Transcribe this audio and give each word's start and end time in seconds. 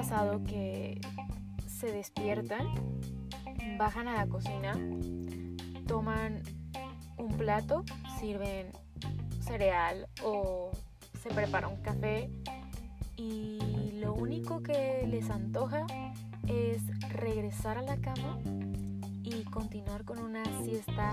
pasado 0.00 0.42
que 0.44 0.98
se 1.66 1.92
despiertan, 1.92 2.66
bajan 3.76 4.08
a 4.08 4.14
la 4.14 4.26
cocina, 4.28 4.72
toman 5.86 6.42
un 7.18 7.28
plato, 7.36 7.84
sirven 8.18 8.68
cereal 9.40 10.08
o 10.22 10.70
se 11.22 11.28
prepara 11.28 11.68
un 11.68 11.82
café 11.82 12.30
y 13.18 13.58
lo 14.00 14.14
único 14.14 14.62
que 14.62 15.06
les 15.06 15.28
antoja 15.28 15.84
es 16.48 16.80
regresar 17.10 17.76
a 17.76 17.82
la 17.82 17.98
cama 17.98 18.38
y 19.22 19.44
continuar 19.50 20.06
con 20.06 20.18
una 20.20 20.44
siesta 20.64 21.12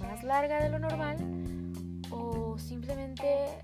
más 0.00 0.24
larga 0.24 0.62
de 0.62 0.70
lo 0.70 0.78
normal 0.78 1.18
o 2.10 2.56
simplemente 2.58 3.58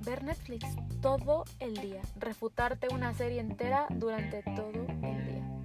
ver 0.00 0.24
Netflix 0.24 0.66
todo 1.00 1.44
el 1.58 1.76
día, 1.76 2.00
refutarte 2.16 2.88
una 2.92 3.14
serie 3.14 3.40
entera 3.40 3.86
durante 3.90 4.42
todo 4.42 4.86
el 5.02 5.24
día. 5.26 5.64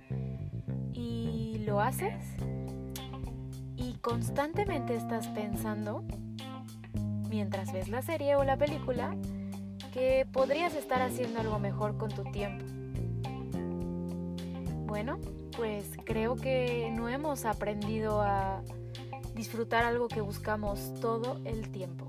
Y 0.94 1.64
lo 1.66 1.82
haces 1.82 2.24
y 3.76 3.94
constantemente 3.96 4.96
estás 4.96 5.28
pensando, 5.28 6.04
mientras 7.30 7.72
ves 7.74 7.90
la 7.90 8.02
serie 8.02 8.36
o 8.36 8.44
la 8.44 8.58
película, 8.58 9.16
que 9.94 10.28
podrías 10.32 10.76
estar 10.76 11.02
haciendo 11.02 11.40
algo 11.40 11.60
mejor 11.60 11.98
con 11.98 12.10
tu 12.10 12.24
tiempo. 12.24 12.66
Bueno, 14.86 15.20
pues 15.56 15.90
creo 16.06 16.36
que 16.36 16.92
no 16.92 17.10
hemos 17.10 17.46
aprendido 17.46 18.22
a 18.22 18.62
disfrutar 19.34 19.84
algo 19.84 20.08
que 20.08 20.22
buscamos 20.22 20.94
todo 21.02 21.42
el 21.44 21.70
tiempo. 21.72 22.08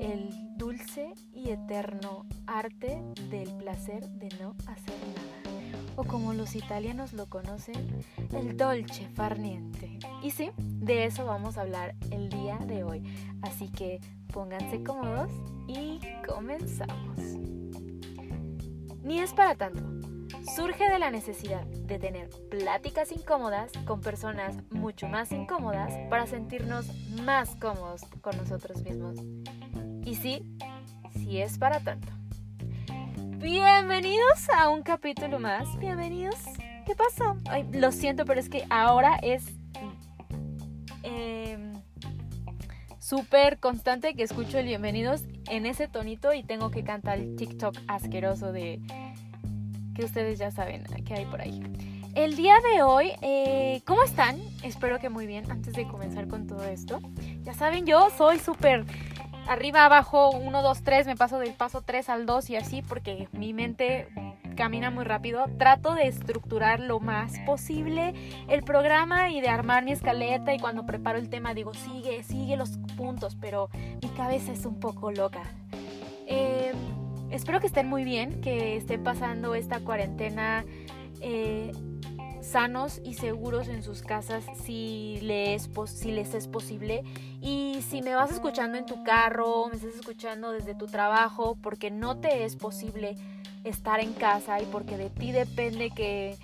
El 0.00 0.56
dulce 0.56 1.14
y 1.32 1.50
eterno 1.50 2.26
arte 2.46 3.02
del 3.30 3.52
placer 3.56 4.08
de 4.10 4.28
no 4.40 4.54
hacer 4.66 4.94
nada. 5.14 5.56
O 5.96 6.04
como 6.04 6.34
los 6.34 6.54
italianos 6.54 7.12
lo 7.12 7.26
conocen, 7.26 8.04
el 8.32 8.56
dolce 8.56 9.08
farniente. 9.08 9.98
Y 10.22 10.30
sí, 10.30 10.50
de 10.58 11.06
eso 11.06 11.24
vamos 11.24 11.56
a 11.56 11.62
hablar 11.62 11.94
el 12.10 12.28
día 12.28 12.58
de 12.58 12.84
hoy. 12.84 13.02
Así 13.42 13.68
que 13.68 14.00
pónganse 14.32 14.82
cómodos 14.82 15.30
y 15.66 16.00
comenzamos. 16.26 17.18
Ni 19.02 19.20
es 19.20 19.32
para 19.32 19.54
tanto 19.54 19.96
surge 20.54 20.88
de 20.88 20.98
la 20.98 21.10
necesidad 21.10 21.64
de 21.66 21.98
tener 21.98 22.30
pláticas 22.50 23.12
incómodas 23.12 23.72
con 23.84 24.00
personas 24.00 24.56
mucho 24.70 25.08
más 25.08 25.32
incómodas 25.32 25.92
para 26.08 26.26
sentirnos 26.26 26.86
más 27.22 27.56
cómodos 27.56 28.02
con 28.20 28.36
nosotros 28.36 28.82
mismos. 28.82 29.16
Y 30.06 30.14
sí, 30.14 30.40
sí 31.14 31.40
es 31.40 31.58
para 31.58 31.80
tanto. 31.80 32.06
Bienvenidos 33.38 34.48
a 34.56 34.68
un 34.68 34.84
capítulo 34.84 35.40
más. 35.40 35.76
Bienvenidos. 35.80 36.36
¿Qué 36.86 36.94
pasó? 36.94 37.36
lo 37.72 37.90
siento, 37.90 38.24
pero 38.24 38.38
es 38.38 38.48
que 38.48 38.64
ahora 38.70 39.18
es 39.20 39.44
em, 41.02 41.72
súper 43.00 43.58
constante 43.58 44.14
que 44.14 44.22
escucho 44.22 44.60
el 44.60 44.66
bienvenidos 44.66 45.24
en 45.50 45.66
ese 45.66 45.88
tonito 45.88 46.32
y 46.32 46.44
tengo 46.44 46.70
que 46.70 46.84
cantar 46.84 47.18
el 47.18 47.34
TikTok 47.34 47.76
asqueroso 47.88 48.52
de 48.52 48.80
que 49.96 50.04
ustedes 50.04 50.38
ya 50.38 50.52
saben 50.52 50.84
que 51.04 51.14
hay 51.14 51.24
por 51.24 51.40
ahí. 51.40 51.60
El 52.14 52.36
día 52.36 52.54
de 52.72 52.82
hoy, 52.82 53.10
eh, 53.22 53.82
¿cómo 53.84 54.04
están? 54.04 54.38
Espero 54.62 55.00
que 55.00 55.08
muy 55.08 55.26
bien 55.26 55.50
antes 55.50 55.74
de 55.74 55.88
comenzar 55.88 56.28
con 56.28 56.46
todo 56.46 56.62
esto. 56.62 57.00
Ya 57.42 57.54
saben, 57.54 57.86
yo 57.86 58.08
soy 58.16 58.38
súper 58.38 58.86
arriba, 59.48 59.84
abajo, 59.84 60.30
1, 60.30 60.62
2, 60.62 60.82
3, 60.82 61.06
me 61.06 61.16
paso 61.16 61.38
del 61.38 61.52
paso 61.52 61.82
3 61.82 62.08
al 62.08 62.26
2 62.26 62.50
y 62.50 62.56
así 62.56 62.82
porque 62.82 63.28
mi 63.32 63.52
mente 63.52 64.08
camina 64.56 64.90
muy 64.90 65.04
rápido. 65.04 65.44
Trato 65.58 65.94
de 65.94 66.08
estructurar 66.08 66.80
lo 66.80 66.98
más 67.00 67.38
posible 67.46 68.14
el 68.48 68.62
programa 68.62 69.30
y 69.30 69.40
de 69.40 69.48
armar 69.48 69.84
mi 69.84 69.92
escaleta 69.92 70.54
y 70.54 70.58
cuando 70.58 70.86
preparo 70.86 71.18
el 71.18 71.28
tema 71.28 71.54
digo, 71.54 71.74
sigue, 71.74 72.22
sigue 72.22 72.56
los 72.56 72.78
puntos, 72.96 73.36
pero 73.40 73.68
mi 74.02 74.08
cabeza 74.10 74.52
es 74.52 74.66
un 74.66 74.80
poco 74.80 75.12
loca. 75.12 75.42
Eh, 76.26 76.72
espero 77.30 77.60
que 77.60 77.66
estén 77.66 77.88
muy 77.88 78.02
bien, 78.02 78.40
que 78.40 78.76
estén 78.76 79.04
pasando 79.04 79.54
esta 79.54 79.80
cuarentena 79.80 80.64
eh, 81.20 81.72
sanos 82.46 83.00
y 83.04 83.14
seguros 83.14 83.68
en 83.68 83.82
sus 83.82 84.02
casas 84.02 84.44
si 84.64 85.18
les, 85.22 85.68
si 85.86 86.12
les 86.12 86.34
es 86.34 86.48
posible. 86.48 87.02
Y 87.40 87.82
si 87.88 88.02
me 88.02 88.14
vas 88.14 88.30
escuchando 88.30 88.78
en 88.78 88.86
tu 88.86 89.02
carro, 89.02 89.68
me 89.68 89.76
estás 89.76 89.94
escuchando 89.94 90.52
desde 90.52 90.74
tu 90.74 90.86
trabajo, 90.86 91.56
porque 91.62 91.90
no 91.90 92.18
te 92.18 92.44
es 92.44 92.56
posible 92.56 93.16
estar 93.64 94.00
en 94.00 94.12
casa 94.12 94.60
y 94.62 94.66
porque 94.66 94.96
de 94.96 95.10
ti 95.10 95.32
depende 95.32 95.90
que 95.90 96.36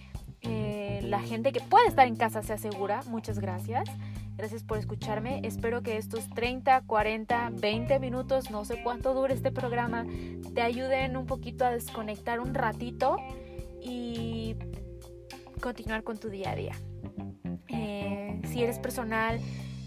eh, 0.42 1.00
la 1.04 1.20
gente 1.20 1.52
que 1.52 1.60
puede 1.60 1.86
estar 1.86 2.06
en 2.06 2.16
casa 2.16 2.42
sea 2.42 2.58
segura, 2.58 3.00
muchas 3.06 3.38
gracias. 3.38 3.88
Gracias 4.36 4.64
por 4.64 4.78
escucharme. 4.78 5.40
Espero 5.44 5.82
que 5.82 5.98
estos 5.98 6.28
30, 6.30 6.82
40, 6.86 7.50
20 7.52 7.98
minutos, 8.00 8.50
no 8.50 8.64
sé 8.64 8.82
cuánto 8.82 9.14
dure 9.14 9.34
este 9.34 9.52
programa, 9.52 10.04
te 10.54 10.62
ayuden 10.62 11.16
un 11.16 11.26
poquito 11.26 11.64
a 11.64 11.70
desconectar 11.70 12.40
un 12.40 12.54
ratito 12.54 13.16
y 13.80 14.56
continuar 15.62 16.02
con 16.02 16.18
tu 16.18 16.28
día 16.28 16.50
a 16.50 16.56
día. 16.56 16.74
Eh, 17.68 18.42
si 18.48 18.62
eres 18.62 18.78
personal 18.78 19.40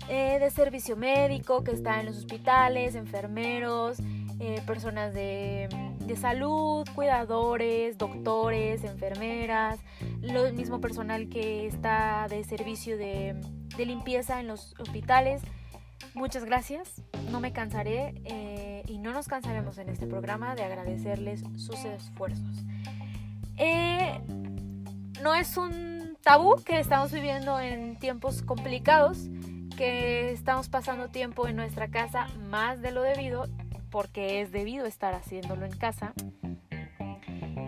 eh, 0.09 0.39
de 0.39 0.49
servicio 0.49 0.97
médico 0.97 1.63
que 1.63 1.71
está 1.71 1.99
en 1.99 2.07
los 2.07 2.17
hospitales, 2.17 2.95
enfermeros, 2.95 3.97
eh, 4.39 4.61
personas 4.65 5.13
de, 5.13 5.69
de, 5.99 6.15
salud, 6.15 6.87
cuidadores, 6.95 7.99
doctores, 7.99 8.83
enfermeras, 8.83 9.79
lo 10.21 10.51
mismo 10.51 10.81
personal 10.81 11.29
que 11.29 11.67
está 11.67 12.25
de 12.27 12.43
servicio 12.43 12.97
de 12.97 13.39
de 13.77 13.85
limpieza 13.85 14.39
en 14.39 14.47
los 14.47 14.73
hospitales. 14.79 15.41
Muchas 16.13 16.45
gracias, 16.45 17.01
no 17.29 17.39
me 17.41 17.51
cansaré 17.51 18.13
y 18.87 18.99
no 18.99 19.11
nos 19.11 19.27
cansaremos 19.27 19.77
en 19.79 19.89
este 19.89 20.07
programa 20.07 20.55
de 20.55 20.63
agradecerles 20.63 21.43
sus 21.57 21.83
esfuerzos. 21.83 22.63
No 25.21 25.35
es 25.35 25.57
un 25.57 26.17
tabú 26.21 26.55
que 26.63 26.79
estamos 26.79 27.11
viviendo 27.11 27.59
en 27.59 27.97
tiempos 27.99 28.41
complicados, 28.41 29.29
que 29.77 30.31
estamos 30.31 30.69
pasando 30.69 31.09
tiempo 31.09 31.47
en 31.47 31.55
nuestra 31.55 31.89
casa 31.89 32.27
más 32.49 32.81
de 32.81 32.91
lo 32.91 33.01
debido, 33.01 33.47
porque 33.91 34.41
es 34.41 34.51
debido 34.51 34.85
estar 34.85 35.13
haciéndolo 35.13 35.65
en 35.65 35.77
casa. 35.77 36.13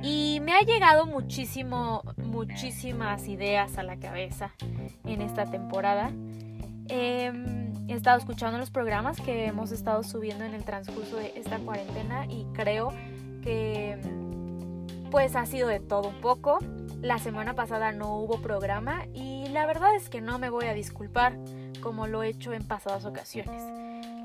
Y 0.03 0.39
me 0.41 0.53
ha 0.53 0.61
llegado 0.61 1.05
muchísimo, 1.05 2.03
muchísimas 2.17 3.27
ideas 3.27 3.77
a 3.77 3.83
la 3.83 3.97
cabeza 3.97 4.51
en 5.05 5.21
esta 5.21 5.45
temporada. 5.45 6.11
Em, 6.89 7.73
he 7.89 7.93
estado 7.93 8.17
escuchando 8.17 8.57
los 8.57 8.69
programas 8.69 9.19
que 9.19 9.45
hemos 9.45 9.71
estado 9.71 10.03
subiendo 10.03 10.45
en 10.45 10.53
el 10.53 10.63
transcurso 10.63 11.17
de 11.17 11.33
esta 11.35 11.57
cuarentena 11.59 12.25
y 12.27 12.45
creo 12.53 12.93
que 13.43 13.97
pues 15.11 15.35
ha 15.35 15.45
sido 15.45 15.67
de 15.67 15.79
todo 15.79 16.09
un 16.09 16.21
poco. 16.21 16.59
La 17.01 17.19
semana 17.19 17.53
pasada 17.53 17.91
no 17.91 18.15
hubo 18.17 18.41
programa 18.41 19.05
y 19.13 19.47
la 19.49 19.65
verdad 19.65 19.95
es 19.95 20.09
que 20.09 20.21
no 20.21 20.39
me 20.39 20.49
voy 20.49 20.65
a 20.65 20.73
disculpar 20.73 21.37
como 21.81 22.07
lo 22.07 22.23
he 22.23 22.29
hecho 22.29 22.53
en 22.53 22.63
pasadas 22.63 23.05
ocasiones. 23.05 23.63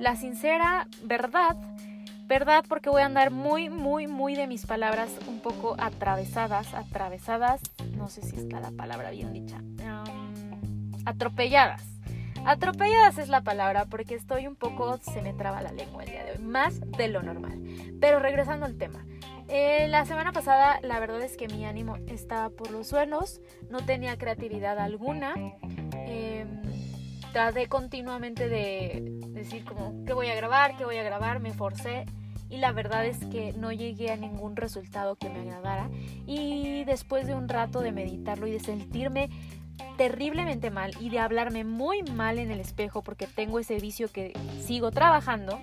La 0.00 0.16
sincera 0.16 0.88
verdad 1.02 1.56
¿verdad? 2.32 2.64
Porque 2.66 2.88
voy 2.88 3.02
a 3.02 3.06
andar 3.06 3.30
muy, 3.30 3.68
muy, 3.68 4.06
muy 4.06 4.34
de 4.34 4.46
mis 4.46 4.64
palabras 4.64 5.10
un 5.28 5.40
poco 5.40 5.76
atravesadas, 5.78 6.72
atravesadas, 6.72 7.60
no 7.94 8.08
sé 8.08 8.22
si 8.22 8.36
está 8.36 8.58
la 8.58 8.70
palabra 8.70 9.10
bien 9.10 9.34
dicha, 9.34 9.60
atropelladas. 11.04 11.84
Atropelladas 12.46 13.18
es 13.18 13.28
la 13.28 13.42
palabra 13.42 13.84
porque 13.84 14.14
estoy 14.14 14.46
un 14.46 14.56
poco, 14.56 14.98
se 14.98 15.20
me 15.20 15.34
traba 15.34 15.60
la 15.60 15.72
lengua 15.72 16.04
el 16.04 16.10
día 16.10 16.24
de 16.24 16.32
hoy, 16.32 16.38
más 16.38 16.80
de 16.80 17.08
lo 17.08 17.22
normal. 17.22 17.60
Pero 18.00 18.18
regresando 18.18 18.64
al 18.64 18.78
tema. 18.78 19.04
Eh, 19.54 19.86
la 19.88 20.06
semana 20.06 20.32
pasada 20.32 20.80
la 20.80 20.98
verdad 20.98 21.20
es 21.20 21.36
que 21.36 21.46
mi 21.46 21.66
ánimo 21.66 21.98
estaba 22.06 22.48
por 22.48 22.70
los 22.70 22.86
suelos, 22.86 23.42
no 23.68 23.84
tenía 23.84 24.16
creatividad 24.16 24.78
alguna. 24.78 25.34
Eh, 26.06 26.46
traté 27.34 27.66
continuamente 27.68 28.48
de 28.48 29.20
decir 29.28 29.66
como, 29.66 30.06
¿qué 30.06 30.14
voy 30.14 30.28
a 30.28 30.34
grabar? 30.34 30.78
¿Qué 30.78 30.86
voy 30.86 30.96
a 30.96 31.02
grabar? 31.02 31.40
Me 31.40 31.52
forcé 31.52 32.06
y 32.48 32.56
la 32.56 32.72
verdad 32.72 33.04
es 33.04 33.18
que 33.26 33.52
no 33.52 33.72
llegué 33.72 34.10
a 34.10 34.16
ningún 34.16 34.56
resultado 34.56 35.16
que 35.16 35.28
me 35.28 35.40
agradara 35.40 35.90
y 36.26 36.84
después 36.84 37.26
de 37.26 37.34
un 37.34 37.50
rato 37.50 37.80
de 37.80 37.92
meditarlo 37.92 38.46
y 38.46 38.52
de 38.52 38.60
sentirme 38.60 39.28
terriblemente 39.98 40.70
mal 40.70 40.92
y 40.98 41.10
de 41.10 41.18
hablarme 41.18 41.64
muy 41.64 42.02
mal 42.02 42.38
en 42.38 42.50
el 42.50 42.60
espejo 42.60 43.02
porque 43.02 43.26
tengo 43.26 43.58
ese 43.58 43.78
vicio 43.78 44.10
que 44.10 44.32
sigo 44.62 44.92
trabajando, 44.92 45.60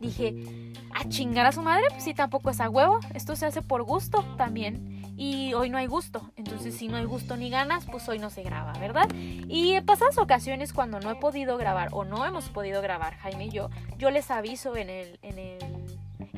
dije, 0.00 0.72
a 0.94 1.08
chingar 1.08 1.46
a 1.46 1.52
su 1.52 1.62
madre, 1.62 1.84
pues 1.90 2.04
si 2.04 2.14
tampoco 2.14 2.50
es 2.50 2.60
a 2.60 2.68
huevo, 2.70 3.00
esto 3.14 3.36
se 3.36 3.46
hace 3.46 3.62
por 3.62 3.82
gusto 3.82 4.24
también 4.36 5.02
y 5.16 5.52
hoy 5.54 5.68
no 5.68 5.78
hay 5.78 5.86
gusto. 5.86 6.32
Entonces, 6.36 6.76
si 6.76 6.86
no 6.88 6.96
hay 6.96 7.04
gusto 7.04 7.36
ni 7.36 7.50
ganas, 7.50 7.84
pues 7.86 8.08
hoy 8.08 8.18
no 8.18 8.30
se 8.30 8.42
graba, 8.42 8.72
¿verdad? 8.74 9.08
Y 9.14 9.72
en 9.72 9.84
pasadas 9.84 10.16
ocasiones, 10.18 10.72
cuando 10.72 11.00
no 11.00 11.10
he 11.10 11.16
podido 11.16 11.56
grabar 11.56 11.88
o 11.92 12.04
no 12.04 12.24
hemos 12.24 12.48
podido 12.48 12.80
grabar, 12.82 13.16
Jaime 13.16 13.46
y 13.46 13.50
yo, 13.50 13.68
yo 13.98 14.10
les 14.10 14.30
aviso 14.30 14.76
en 14.76 14.90
el, 14.90 15.18
en 15.22 15.38
el 15.38 15.58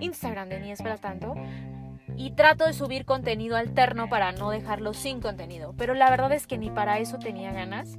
Instagram 0.01 0.49
de 0.49 0.61
Ni 0.61 0.71
es 0.71 0.81
para 0.83 0.97
tanto. 0.97 1.35
y 2.17 2.33
trato 2.33 2.67
de 2.67 2.73
subir 2.75 3.05
contenido 3.05 3.57
alterno 3.57 4.09
para 4.09 4.33
no 4.33 4.51
dejarlo 4.51 4.95
sin 4.95 5.21
contenido. 5.21 5.75
Pero 5.77 5.95
la 5.95 6.11
verdad 6.11 6.33
es 6.33 6.47
que 6.47 6.59
ni 6.59 6.71
para 6.71 6.99
eso 6.99 7.19
tenía 7.19 7.53
ganas 7.53 7.99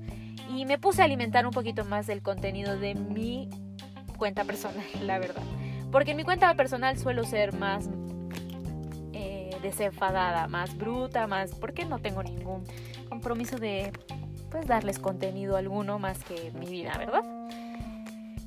y 0.50 0.66
me 0.66 0.78
puse 0.78 1.02
a 1.02 1.06
alimentar 1.06 1.46
un 1.46 1.52
poquito 1.52 1.86
más 1.86 2.08
del 2.08 2.22
contenido 2.22 2.78
de 2.78 2.94
mi 2.96 3.50
cuenta 4.22 4.44
personal, 4.44 4.86
la 5.02 5.18
verdad. 5.18 5.42
Porque 5.92 6.12
en 6.12 6.18
mi 6.18 6.24
cuenta 6.24 6.54
personal 6.54 6.96
suelo 7.00 7.24
ser 7.24 7.54
más 7.54 7.90
eh, 9.14 9.58
desenfadada, 9.64 10.48
más 10.48 10.78
bruta, 10.78 11.26
más... 11.26 11.56
porque 11.56 11.86
no 11.86 11.98
tengo 11.98 12.22
ningún 12.22 12.64
compromiso 13.10 13.58
de 13.58 13.92
pues 14.52 14.68
darles 14.68 15.00
contenido 15.00 15.58
alguno 15.58 15.98
más 15.98 16.24
que 16.24 16.52
mi 16.52 16.68
vida, 16.68 16.94
¿verdad? 17.00 17.24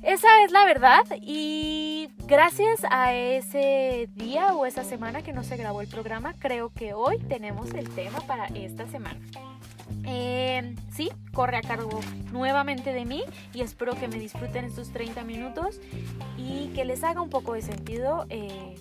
Esa 0.01 0.27
es 0.45 0.51
la 0.51 0.63
verdad 0.63 1.03
y 1.19 2.09
gracias 2.25 2.85
a 2.89 3.13
ese 3.13 4.07
día 4.13 4.53
o 4.53 4.65
esa 4.65 4.85
semana 4.85 5.23
que 5.23 5.33
no 5.33 5.43
se 5.43 5.57
grabó 5.57 5.81
el 5.81 5.89
programa, 5.89 6.35
creo 6.39 6.69
que 6.69 6.93
hoy 6.93 7.17
tenemos 7.17 7.73
el 7.73 7.89
tema 7.89 8.19
para 8.21 8.45
esta 8.45 8.87
semana. 8.87 9.19
Eh, 10.07 10.75
sí, 10.91 11.09
corre 11.33 11.57
a 11.57 11.61
cargo 11.61 11.99
nuevamente 12.31 12.93
de 12.93 13.05
mí 13.05 13.23
y 13.53 13.61
espero 13.61 13.95
que 13.95 14.07
me 14.07 14.19
disfruten 14.19 14.65
estos 14.65 14.91
30 14.91 15.23
minutos 15.23 15.79
y 16.37 16.67
que 16.75 16.85
les 16.85 17.03
haga 17.03 17.21
un 17.21 17.29
poco 17.29 17.53
de 17.53 17.61
sentido 17.61 18.25
eh, 18.29 18.75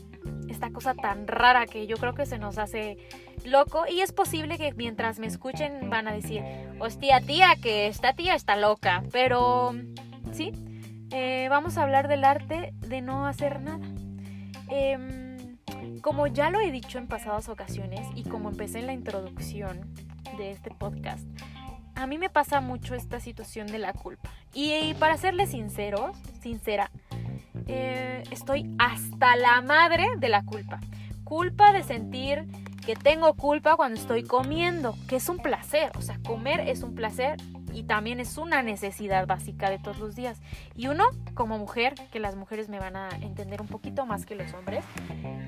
esta 0.48 0.70
cosa 0.70 0.94
tan 0.94 1.26
rara 1.26 1.66
que 1.66 1.86
yo 1.86 1.96
creo 1.96 2.14
que 2.14 2.26
se 2.26 2.38
nos 2.38 2.58
hace 2.58 2.98
loco 3.44 3.84
y 3.90 4.00
es 4.00 4.12
posible 4.12 4.58
que 4.58 4.72
mientras 4.74 5.18
me 5.18 5.26
escuchen 5.26 5.90
van 5.90 6.08
a 6.08 6.12
decir, 6.12 6.42
hostia 6.78 7.20
tía, 7.20 7.56
que 7.60 7.86
esta 7.86 8.12
tía 8.12 8.34
está 8.34 8.56
loca, 8.56 9.02
pero 9.10 9.74
sí, 10.32 10.52
eh, 11.10 11.48
vamos 11.50 11.78
a 11.78 11.82
hablar 11.82 12.08
del 12.08 12.24
arte 12.24 12.74
de 12.80 13.00
no 13.00 13.26
hacer 13.26 13.60
nada. 13.60 13.86
Em, 14.68 15.58
como 16.00 16.26
ya 16.26 16.50
lo 16.50 16.60
he 16.60 16.70
dicho 16.70 16.98
en 16.98 17.06
pasadas 17.06 17.48
ocasiones 17.48 18.06
y 18.14 18.24
como 18.24 18.50
empecé 18.50 18.80
en 18.80 18.86
la 18.86 18.92
introducción 18.92 19.80
de 20.36 20.50
este 20.50 20.70
podcast, 20.70 21.26
a 21.94 22.06
mí 22.06 22.18
me 22.18 22.28
pasa 22.28 22.60
mucho 22.60 22.94
esta 22.94 23.20
situación 23.20 23.66
de 23.66 23.78
la 23.78 23.92
culpa. 23.92 24.30
Y 24.52 24.94
para 24.94 25.16
serles 25.16 25.50
sinceros, 25.50 26.16
sincera, 26.40 26.90
eh, 27.66 28.22
estoy 28.30 28.74
hasta 28.78 29.36
la 29.36 29.60
madre 29.60 30.06
de 30.18 30.28
la 30.28 30.44
culpa. 30.44 30.80
Culpa 31.24 31.72
de 31.72 31.82
sentir 31.82 32.44
que 32.84 32.96
tengo 32.96 33.34
culpa 33.34 33.76
cuando 33.76 33.98
estoy 33.98 34.24
comiendo, 34.24 34.94
que 35.08 35.16
es 35.16 35.28
un 35.28 35.38
placer, 35.38 35.92
o 35.96 36.02
sea, 36.02 36.18
comer 36.26 36.60
es 36.60 36.82
un 36.82 36.94
placer 36.94 37.36
y 37.74 37.82
también 37.82 38.20
es 38.20 38.38
una 38.38 38.62
necesidad 38.62 39.26
básica 39.26 39.68
de 39.68 39.78
todos 39.78 39.98
los 39.98 40.14
días. 40.14 40.40
Y 40.74 40.86
uno, 40.88 41.04
como 41.34 41.58
mujer, 41.58 41.94
que 42.12 42.20
las 42.20 42.36
mujeres 42.36 42.68
me 42.68 42.78
van 42.78 42.96
a 42.96 43.08
entender 43.20 43.60
un 43.60 43.68
poquito 43.68 44.06
más 44.06 44.24
que 44.24 44.34
los 44.34 44.52
hombres, 44.54 44.84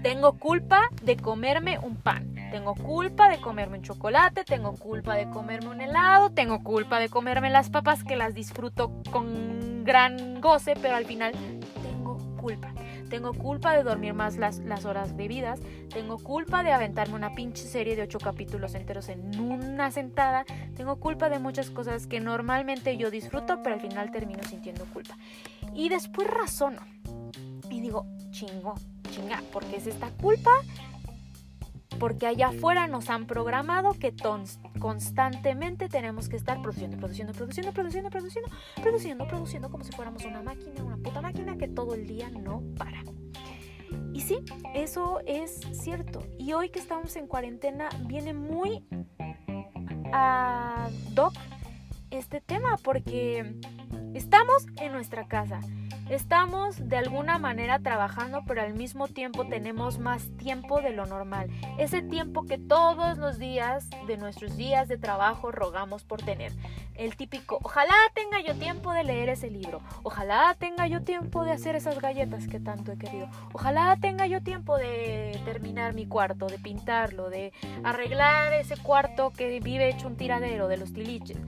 tengo 0.02 0.34
culpa 0.34 0.88
de 1.02 1.16
comerme 1.16 1.78
un 1.78 1.96
pan, 1.96 2.34
tengo 2.50 2.74
culpa 2.74 3.28
de 3.28 3.40
comerme 3.40 3.78
un 3.78 3.84
chocolate, 3.84 4.44
tengo 4.44 4.74
culpa 4.74 5.14
de 5.14 5.28
comerme 5.30 5.68
un 5.68 5.80
helado, 5.80 6.30
tengo 6.30 6.62
culpa 6.62 6.98
de 6.98 7.08
comerme 7.08 7.50
las 7.50 7.70
papas 7.70 8.04
que 8.04 8.16
las 8.16 8.34
disfruto 8.34 8.92
con 9.10 9.84
gran 9.84 10.40
goce, 10.40 10.74
pero 10.80 10.96
al 10.96 11.06
final 11.06 11.32
tengo 11.82 12.18
culpa. 12.36 12.72
Tengo 13.08 13.32
culpa 13.32 13.76
de 13.76 13.82
dormir 13.82 14.14
más 14.14 14.36
las, 14.36 14.58
las 14.58 14.84
horas 14.84 15.16
debidas. 15.16 15.60
Tengo 15.92 16.18
culpa 16.18 16.62
de 16.62 16.72
aventarme 16.72 17.14
una 17.14 17.34
pinche 17.34 17.64
serie 17.64 17.96
de 17.96 18.02
ocho 18.02 18.18
capítulos 18.18 18.74
enteros 18.74 19.08
en 19.08 19.38
una 19.40 19.90
sentada. 19.90 20.44
Tengo 20.76 20.96
culpa 20.96 21.28
de 21.28 21.38
muchas 21.38 21.70
cosas 21.70 22.06
que 22.06 22.20
normalmente 22.20 22.96
yo 22.96 23.10
disfruto, 23.10 23.62
pero 23.62 23.76
al 23.76 23.80
final 23.80 24.10
termino 24.10 24.42
sintiendo 24.42 24.84
culpa. 24.86 25.16
Y 25.74 25.88
después 25.88 26.28
razono. 26.28 26.80
Y 27.70 27.80
digo, 27.80 28.06
chingo, 28.30 28.74
chinga, 29.10 29.42
porque 29.52 29.76
es 29.76 29.86
esta 29.86 30.10
culpa? 30.10 30.50
Porque 31.98 32.26
allá 32.26 32.48
afuera 32.48 32.86
nos 32.86 33.10
han 33.10 33.26
programado 33.26 33.92
que 33.92 34.14
constantemente 34.78 35.88
tenemos 35.88 36.28
que 36.28 36.36
estar 36.36 36.60
produciendo, 36.62 36.96
produciendo, 36.96 37.32
produciendo, 37.32 37.72
produciendo, 37.72 38.10
produciendo, 38.10 38.50
produciendo, 38.82 39.26
produciendo 39.26 39.70
como 39.70 39.84
si 39.84 39.92
fuéramos 39.92 40.24
una 40.24 40.42
máquina, 40.42 40.82
una 40.82 40.96
puta 40.96 41.20
máquina 41.20 41.56
que 41.56 41.68
todo 41.68 41.94
el 41.94 42.06
día 42.06 42.30
no 42.30 42.62
para. 42.78 43.02
Y 44.12 44.20
sí, 44.20 44.38
eso 44.74 45.20
es 45.26 45.60
cierto. 45.72 46.22
Y 46.38 46.52
hoy 46.52 46.70
que 46.70 46.78
estamos 46.78 47.16
en 47.16 47.26
cuarentena 47.26 47.88
viene 48.06 48.34
muy 48.34 48.84
a 50.12 50.88
doc 51.12 51.34
este 52.10 52.40
tema 52.40 52.76
porque 52.82 53.56
estamos 54.16 54.66
en 54.76 54.92
nuestra 54.92 55.26
casa 55.26 55.60
Estamos 56.08 56.88
de 56.88 56.98
alguna 56.98 57.40
manera 57.40 57.80
trabajando, 57.80 58.44
pero 58.46 58.62
al 58.62 58.74
mismo 58.74 59.08
tiempo 59.08 59.44
tenemos 59.44 59.98
más 59.98 60.28
tiempo 60.36 60.80
de 60.80 60.92
lo 60.92 61.04
normal. 61.04 61.50
Ese 61.78 62.00
tiempo 62.00 62.46
que 62.46 62.58
todos 62.58 63.18
los 63.18 63.40
días 63.40 63.90
de 64.06 64.16
nuestros 64.16 64.56
días 64.56 64.86
de 64.86 64.98
trabajo 64.98 65.50
rogamos 65.50 66.04
por 66.04 66.22
tener. 66.22 66.52
El 66.94 67.16
típico, 67.16 67.58
ojalá 67.60 67.94
tenga 68.14 68.40
yo 68.40 68.54
tiempo 68.54 68.92
de 68.92 69.02
leer 69.02 69.30
ese 69.30 69.50
libro. 69.50 69.80
Ojalá 70.04 70.54
tenga 70.56 70.86
yo 70.86 71.02
tiempo 71.02 71.42
de 71.42 71.50
hacer 71.50 71.74
esas 71.74 72.00
galletas 72.00 72.46
que 72.46 72.60
tanto 72.60 72.92
he 72.92 72.98
querido. 72.98 73.28
Ojalá 73.52 73.96
tenga 74.00 74.28
yo 74.28 74.40
tiempo 74.44 74.78
de 74.78 75.40
terminar 75.44 75.92
mi 75.92 76.06
cuarto, 76.06 76.46
de 76.46 76.60
pintarlo, 76.60 77.30
de 77.30 77.52
arreglar 77.82 78.52
ese 78.52 78.76
cuarto 78.76 79.32
que 79.32 79.58
vive 79.58 79.88
hecho 79.88 80.06
un 80.06 80.16
tiradero 80.16 80.68
de 80.68 80.76
los 80.76 80.92
tiliches. 80.92 81.38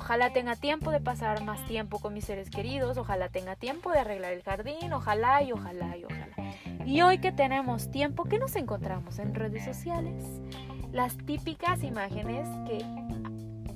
Ojalá 0.00 0.32
tenga 0.32 0.56
tiempo 0.56 0.90
de 0.90 0.98
pasar 0.98 1.44
más 1.44 1.62
tiempo 1.66 1.98
con 1.98 2.14
mis 2.14 2.24
seres 2.24 2.48
queridos, 2.48 2.96
ojalá 2.96 3.28
tenga 3.28 3.54
tiempo 3.54 3.92
de 3.92 3.98
arreglar 3.98 4.32
el 4.32 4.42
jardín, 4.42 4.94
ojalá 4.94 5.42
y 5.42 5.52
ojalá 5.52 5.94
y 5.98 6.04
ojalá. 6.04 6.86
Y 6.86 7.02
hoy 7.02 7.18
que 7.18 7.32
tenemos 7.32 7.90
tiempo, 7.90 8.24
¿qué 8.24 8.38
nos 8.38 8.56
encontramos 8.56 9.18
en 9.18 9.34
redes 9.34 9.62
sociales? 9.62 10.24
Las 10.90 11.18
típicas 11.18 11.84
imágenes 11.84 12.48
que 12.66 12.82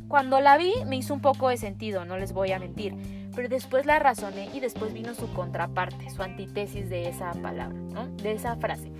cuando 0.09 0.41
la 0.41 0.57
vi 0.57 0.73
me 0.87 0.97
hizo 0.97 1.13
un 1.13 1.21
poco 1.21 1.51
de 1.51 1.59
sentido, 1.59 2.07
no 2.07 2.17
les 2.17 2.33
voy 2.33 2.53
a 2.53 2.59
mentir, 2.59 2.97
pero 3.37 3.51
después 3.51 3.85
la 3.85 3.99
razoné 3.99 4.49
y 4.55 4.61
después 4.61 4.95
vino 4.95 5.15
su 5.15 5.31
contraparte, 5.35 6.09
su 6.09 6.23
antítesis 6.23 6.89
de 6.89 7.11
esa 7.11 7.33
palabra, 7.33 7.79
¿no? 7.79 8.07
De 8.07 8.33
esa 8.33 8.57
frase. 8.57 8.91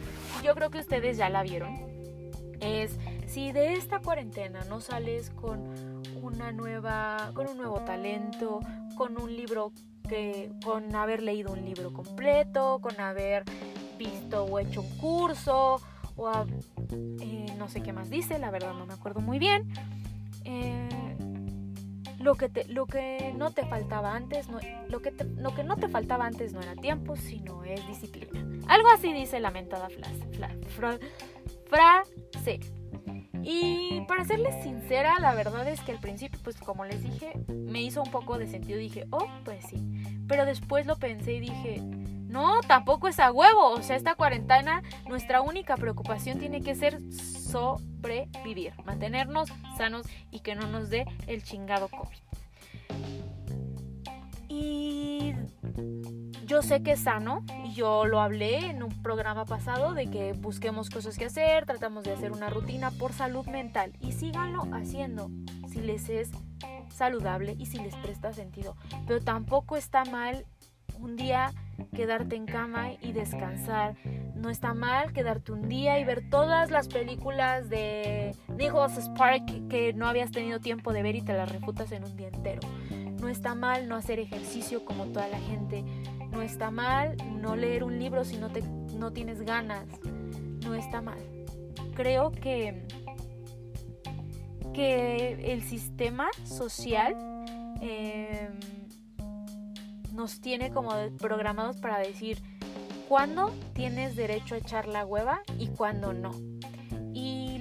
Yo 0.43 0.55
creo 0.55 0.71
que 0.71 0.79
ustedes 0.79 1.17
ya 1.17 1.31
la 1.31 1.43
vieron. 1.43 1.75
Es 2.61 2.99
si 3.27 3.51
de 3.51 3.73
esta 3.73 4.01
cuarentena 4.01 4.61
no 4.69 4.83
sales 4.83 5.31
con 5.31 5.94
una 6.25 6.53
nueva, 6.53 7.31
con 7.35 7.49
un 7.49 7.57
nuevo 7.57 7.81
talento, 7.81 8.61
con 8.97 9.21
un 9.21 9.35
libro 9.35 9.73
que, 10.09 10.51
con 10.65 10.95
haber 10.95 11.23
leído 11.23 11.53
un 11.53 11.65
libro 11.65 11.93
completo, 11.93 12.79
con 12.81 12.99
haber 13.01 13.45
visto 13.99 14.45
o 14.45 14.59
hecho 14.59 14.83
un 14.83 14.99
curso, 14.99 15.81
o 16.17 16.31
eh, 17.21 17.47
no 17.59 17.69
sé 17.69 17.83
qué 17.83 17.93
más 17.93 18.11
dice, 18.11 18.39
la 18.39 18.51
verdad 18.51 18.75
no 18.75 18.87
me 18.87 18.95
acuerdo 18.95 19.21
muy 19.21 19.39
bien. 19.39 19.69
Eh, 20.45 20.89
lo 22.19 22.37
que, 22.37 22.49
te, 22.49 22.67
lo 22.69 22.87
que 22.87 23.35
no 23.37 23.51
te 23.51 23.67
faltaba 23.67 24.15
antes, 24.15 24.49
no, 24.49 24.59
lo, 24.89 25.03
que 25.03 25.13
lo 25.37 25.55
que 25.55 25.63
no 25.63 25.77
te 25.77 25.89
faltaba 25.89 26.25
antes 26.25 26.55
no 26.55 26.61
era 26.61 26.75
tiempo, 26.75 27.17
sino 27.17 27.65
es 27.65 27.87
disciplina. 27.87 28.43
Algo 28.67 28.89
así 28.89 29.13
dice 29.13 29.41
la 29.41 29.51
mentada 29.51 29.89
frase. 29.91 30.25
Y 33.47 34.01
para 34.09 34.25
serles 34.25 34.63
sincera, 34.63 35.19
la 35.21 35.35
verdad 35.35 35.69
es 35.69 35.81
que 35.83 35.93
al 35.93 36.01
principio, 36.01 36.41
pues 36.43 36.57
como 36.57 36.87
les 36.87 37.03
dije, 37.03 37.33
me 37.49 37.83
hizo 37.83 38.03
un 38.03 38.11
poco 38.11 38.39
de 38.39 38.47
sentido. 38.47 38.79
Dije, 38.79 39.07
oh, 39.11 39.27
pues 39.45 39.67
sí. 39.67 39.85
Pero 40.27 40.47
después 40.47 40.87
lo 40.87 40.97
pensé 40.97 41.35
y 41.35 41.41
dije, 41.41 41.83
no, 41.83 42.61
tampoco 42.67 43.07
es 43.07 43.21
a 43.21 43.31
huevo. 43.31 43.73
O 43.73 43.83
sea, 43.83 43.97
esta 43.97 44.15
cuarentena, 44.15 44.83
nuestra 45.07 45.43
única 45.43 45.77
preocupación 45.77 46.39
tiene 46.39 46.63
que 46.63 46.75
ser 46.75 47.01
sobrevivir, 47.13 48.73
mantenernos 48.87 49.53
sanos 49.77 50.07
y 50.31 50.41
que 50.41 50.55
no 50.55 50.67
nos 50.67 50.89
dé 50.89 51.05
el 51.27 51.43
chingado 51.45 51.89
COVID. 51.89 52.19
Y 54.49 55.35
yo 56.47 56.63
sé 56.63 56.83
que 56.83 56.93
es 56.93 57.01
sano 57.01 57.45
y 57.65 57.75
yo 57.75 58.05
lo 58.07 58.21
hablé 58.21 58.71
en 58.71 58.83
un 58.83 59.03
programa 59.03 59.45
pasado 59.45 59.95
de 59.95 60.11
que 60.11 60.33
busquemos 60.33 60.91
cosas 60.91 61.17
que 61.17 61.27
hacer, 61.27 61.67
tratamos 61.67 62.05
de 62.05 62.13
hacer 62.13 62.33
una 62.33 62.51
rutina 62.51 62.91
por 62.91 63.13
salud 63.13 63.47
mental 63.47 63.93
y 64.01 64.13
síganlo 64.13 64.63
haciendo 64.73 65.31
si 65.69 65.81
les 65.81 66.09
es 66.09 66.31
saludable 66.91 67.57
y 67.59 67.67
si 67.67 67.79
les 67.79 67.95
presta 67.97 68.33
sentido. 68.33 68.77
Pero 69.07 69.21
tampoco 69.21 69.77
está 69.77 70.05
mal 70.05 70.47
un 70.99 71.17
día 71.17 71.53
quedarte 71.95 72.37
en 72.37 72.47
cama 72.47 72.93
y 73.01 73.13
descansar. 73.13 73.97
No 74.35 74.51
está 74.51 74.75
mal 74.75 75.13
quedarte 75.13 75.53
un 75.53 75.69
día 75.69 75.99
y 75.99 76.05
ver 76.05 76.29
todas 76.29 76.71
las 76.71 76.89
películas 76.89 77.69
de 77.69 78.35
Nicholas 78.49 78.97
Spark 78.97 79.69
que 79.69 79.93
no 79.95 80.07
habías 80.07 80.31
tenido 80.31 80.61
tiempo 80.61 80.93
de 80.93 81.03
ver 81.03 81.17
y 81.17 81.23
te 81.23 81.33
las 81.33 81.51
refutas 81.51 81.91
en 81.93 82.05
un 82.05 82.17
día 82.17 82.29
entero. 82.29 82.61
No 83.21 83.29
está 83.29 83.55
mal 83.55 83.89
no 83.89 83.97
hacer 83.97 84.21
ejercicio 84.21 84.85
como 84.85 85.07
toda 85.07 85.29
la 85.29 85.39
gente. 85.39 85.85
No 86.35 86.43
está 86.43 86.73
mal 86.73 87.17
no 87.41 87.55
leer 87.55 87.85
un 87.85 87.97
libro 88.01 88.25
si 88.25 88.37
no, 88.39 88.51
te, 88.51 88.63
no 88.99 89.13
tienes 89.13 89.43
ganas. 89.43 89.87
No 90.65 90.75
está 90.75 91.01
mal. 91.01 91.19
Creo 91.95 92.33
que, 92.33 92.83
que 94.73 95.53
el 95.53 95.63
sistema 95.63 96.29
social 96.43 97.15
em, 97.81 98.59
nos 100.13 100.41
tiene 100.41 100.73
como 100.73 100.91
programados 101.19 101.77
para 101.77 101.99
decir 101.99 102.43
cuándo 103.09 103.53
tienes 103.73 104.17
derecho 104.17 104.57
a 104.57 104.59
echar 104.59 104.89
la 104.89 105.07
hueva 105.07 105.43
y 105.57 105.69
cuándo 105.69 106.13
no. 106.13 106.33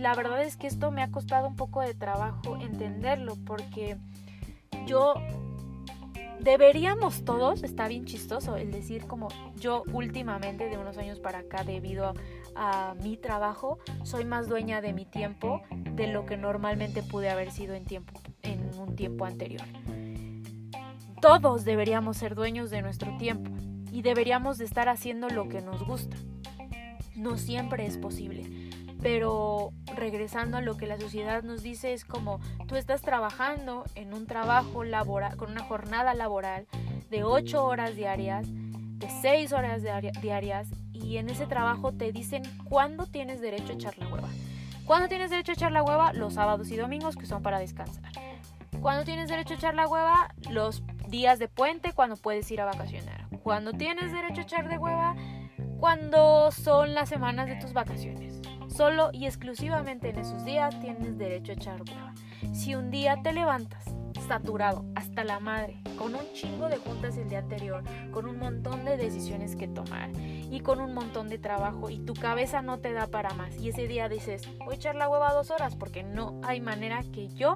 la 0.03 0.15
verdad 0.15 0.43
es 0.43 0.57
que 0.57 0.67
esto 0.67 0.91
me 0.91 1.01
ha 1.01 1.11
costado 1.11 1.47
un 1.47 1.55
poco 1.55 1.79
de 1.79 1.93
trabajo 1.93 2.57
entenderlo 2.59 3.37
porque 3.45 3.97
yo 4.85 5.13
deberíamos 6.43 7.23
todos, 7.23 7.63
está 7.63 7.87
bien 7.87 8.05
chistoso 8.05 8.57
el 8.57 8.71
decir 8.71 9.07
como 9.07 9.29
yo 9.55 9.83
últimamente 9.93 10.69
de 10.69 10.77
unos 10.77 10.97
años 10.97 11.19
para 11.19 11.39
acá 11.39 11.63
debido 11.63 12.13
a, 12.55 12.95
mi 13.01 13.17
trabajo 13.17 13.79
soy 14.03 14.25
más 14.25 14.47
dueña 14.47 14.81
de 14.81 14.93
mi 14.93 15.05
tiempo 15.05 15.61
de 15.71 16.07
lo 16.07 16.25
que 16.25 16.37
normalmente 16.37 17.01
pude 17.01 17.29
haber 17.29 17.51
sido 17.51 17.73
en 17.73 17.85
tiempo 17.85 18.13
en 18.41 18.77
un 18.77 18.95
tiempo 18.95 19.25
anterior. 19.25 19.65
Todos 21.21 21.63
deberíamos 21.63 22.17
ser 22.17 22.35
dueños 22.35 22.69
de 22.69 22.81
nuestro 22.81 23.15
tiempo 23.17 23.49
y 23.91 24.01
deberíamos 24.01 24.57
de 24.57 24.65
estar 24.65 24.89
haciendo 24.89 25.29
lo 25.29 25.47
que 25.47 25.61
nos 25.61 25.83
gusta. 25.85 26.17
No 27.15 27.37
siempre 27.37 27.85
es 27.85 27.97
posible, 27.97 28.62
pero 29.03 29.73
regresando 29.97 30.57
a 30.57 30.61
lo 30.61 30.77
que 30.77 30.87
la 30.87 30.97
sociedad 30.97 31.43
nos 31.43 31.61
dice 31.61 31.93
es 31.93 32.05
como 32.05 32.39
tú 32.67 32.77
estás 32.77 33.01
trabajando 33.01 33.83
en 33.95 34.13
un 34.13 34.25
trabajo 34.25 34.85
laboral, 34.85 35.35
con 35.35 35.51
una 35.51 35.63
jornada 35.63 36.13
laboral 36.13 36.67
de 37.11 37.25
8 37.25 37.65
horas 37.65 37.97
diarias, 37.97 38.47
de 38.49 39.09
6 39.21 39.51
horas 39.51 39.83
diarias 40.21 40.69
y 40.93 41.17
en 41.17 41.29
ese 41.29 41.45
trabajo 41.45 41.91
te 41.91 42.13
dicen 42.13 42.43
cuándo 42.63 43.05
tienes 43.05 43.41
derecho 43.41 43.73
a 43.73 43.75
echar 43.75 43.97
la 43.97 44.07
hueva. 44.07 44.29
¿Cuándo 44.85 45.09
tienes 45.09 45.29
derecho 45.29 45.51
a 45.51 45.55
echar 45.55 45.71
la 45.73 45.83
hueva? 45.83 46.13
Los 46.13 46.35
sábados 46.35 46.69
y 46.71 46.77
domingos 46.77 47.17
que 47.17 47.25
son 47.25 47.43
para 47.43 47.59
descansar. 47.59 48.11
¿Cuándo 48.81 49.03
tienes 49.03 49.27
derecho 49.27 49.53
a 49.53 49.57
echar 49.57 49.75
la 49.75 49.87
hueva? 49.87 50.33
Los 50.49 50.81
días 51.09 51.39
de 51.39 51.49
puente 51.49 51.91
cuando 51.91 52.15
puedes 52.15 52.49
ir 52.51 52.61
a 52.61 52.65
vacacionar. 52.65 53.27
Cuando 53.43 53.73
tienes 53.73 54.13
derecho 54.13 54.39
a 54.41 54.43
echar 54.43 54.69
de 54.69 54.77
hueva, 54.77 55.15
cuando 55.79 56.51
son 56.51 56.93
las 56.93 57.09
semanas 57.09 57.47
de 57.47 57.55
tus 57.55 57.73
vacaciones. 57.73 58.42
Solo 58.75 59.11
y 59.13 59.27
exclusivamente 59.27 60.09
en 60.09 60.17
esos 60.17 60.43
días 60.45 60.79
tienes 60.79 61.17
derecho 61.17 61.51
a 61.51 61.55
echar 61.55 61.81
hueva. 61.81 62.13
Si 62.53 62.73
un 62.73 62.89
día 62.89 63.21
te 63.21 63.31
levantas 63.31 63.85
saturado 64.27 64.85
hasta 64.95 65.23
la 65.23 65.39
madre, 65.39 65.79
con 65.97 66.15
un 66.15 66.33
chingo 66.33 66.69
de 66.69 66.77
juntas 66.77 67.17
el 67.17 67.29
día 67.29 67.39
anterior, 67.39 67.83
con 68.11 68.25
un 68.25 68.39
montón 68.39 68.85
de 68.85 68.97
decisiones 68.97 69.55
que 69.55 69.67
tomar 69.67 70.09
y 70.17 70.61
con 70.61 70.79
un 70.79 70.93
montón 70.93 71.29
de 71.29 71.37
trabajo 71.37 71.89
y 71.89 71.99
tu 71.99 72.13
cabeza 72.13 72.61
no 72.61 72.79
te 72.79 72.93
da 72.93 73.07
para 73.07 73.33
más 73.33 73.55
y 73.57 73.69
ese 73.69 73.87
día 73.87 74.09
dices, 74.09 74.41
voy 74.59 74.73
a 74.73 74.77
echar 74.77 74.95
la 74.95 75.09
hueva 75.09 75.33
dos 75.33 75.51
horas 75.51 75.75
porque 75.75 76.03
no 76.03 76.39
hay 76.43 76.61
manera 76.61 77.03
que 77.11 77.27
yo 77.27 77.55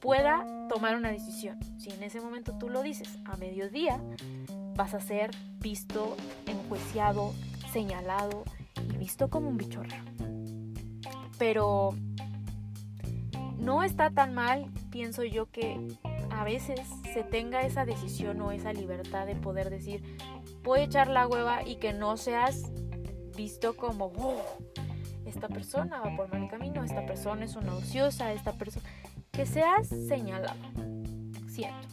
pueda 0.00 0.46
tomar 0.68 0.96
una 0.96 1.10
decisión. 1.10 1.58
Si 1.78 1.90
en 1.90 2.02
ese 2.02 2.20
momento 2.20 2.56
tú 2.58 2.70
lo 2.70 2.82
dices 2.82 3.18
a 3.24 3.36
mediodía, 3.36 4.00
vas 4.76 4.94
a 4.94 5.00
ser 5.00 5.30
visto, 5.58 6.16
enjuiciado, 6.46 7.34
señalado 7.72 8.44
y 8.94 8.96
visto 8.96 9.28
como 9.28 9.48
un 9.48 9.56
bicho. 9.56 9.82
Pero 11.38 11.94
no 13.58 13.82
está 13.82 14.10
tan 14.10 14.34
mal, 14.34 14.66
pienso 14.90 15.24
yo, 15.24 15.50
que 15.50 15.96
a 16.30 16.44
veces 16.44 16.80
se 17.12 17.22
tenga 17.22 17.62
esa 17.62 17.84
decisión 17.84 18.40
o 18.40 18.52
esa 18.52 18.72
libertad 18.72 19.26
de 19.26 19.34
poder 19.36 19.70
decir, 19.70 20.02
voy 20.62 20.80
a 20.80 20.84
echar 20.84 21.08
la 21.08 21.26
hueva 21.26 21.66
y 21.66 21.76
que 21.76 21.92
no 21.92 22.16
seas 22.16 22.70
visto 23.36 23.76
como, 23.76 24.12
esta 25.26 25.48
persona 25.48 26.00
va 26.00 26.16
por 26.16 26.32
mal 26.32 26.48
camino, 26.48 26.82
esta 26.82 27.06
persona 27.06 27.44
es 27.44 27.56
una 27.56 27.74
ociosa, 27.74 28.32
esta 28.32 28.52
persona... 28.52 28.84
Que 29.30 29.46
seas 29.46 29.86
señalado. 29.88 30.58
Siento 31.46 31.86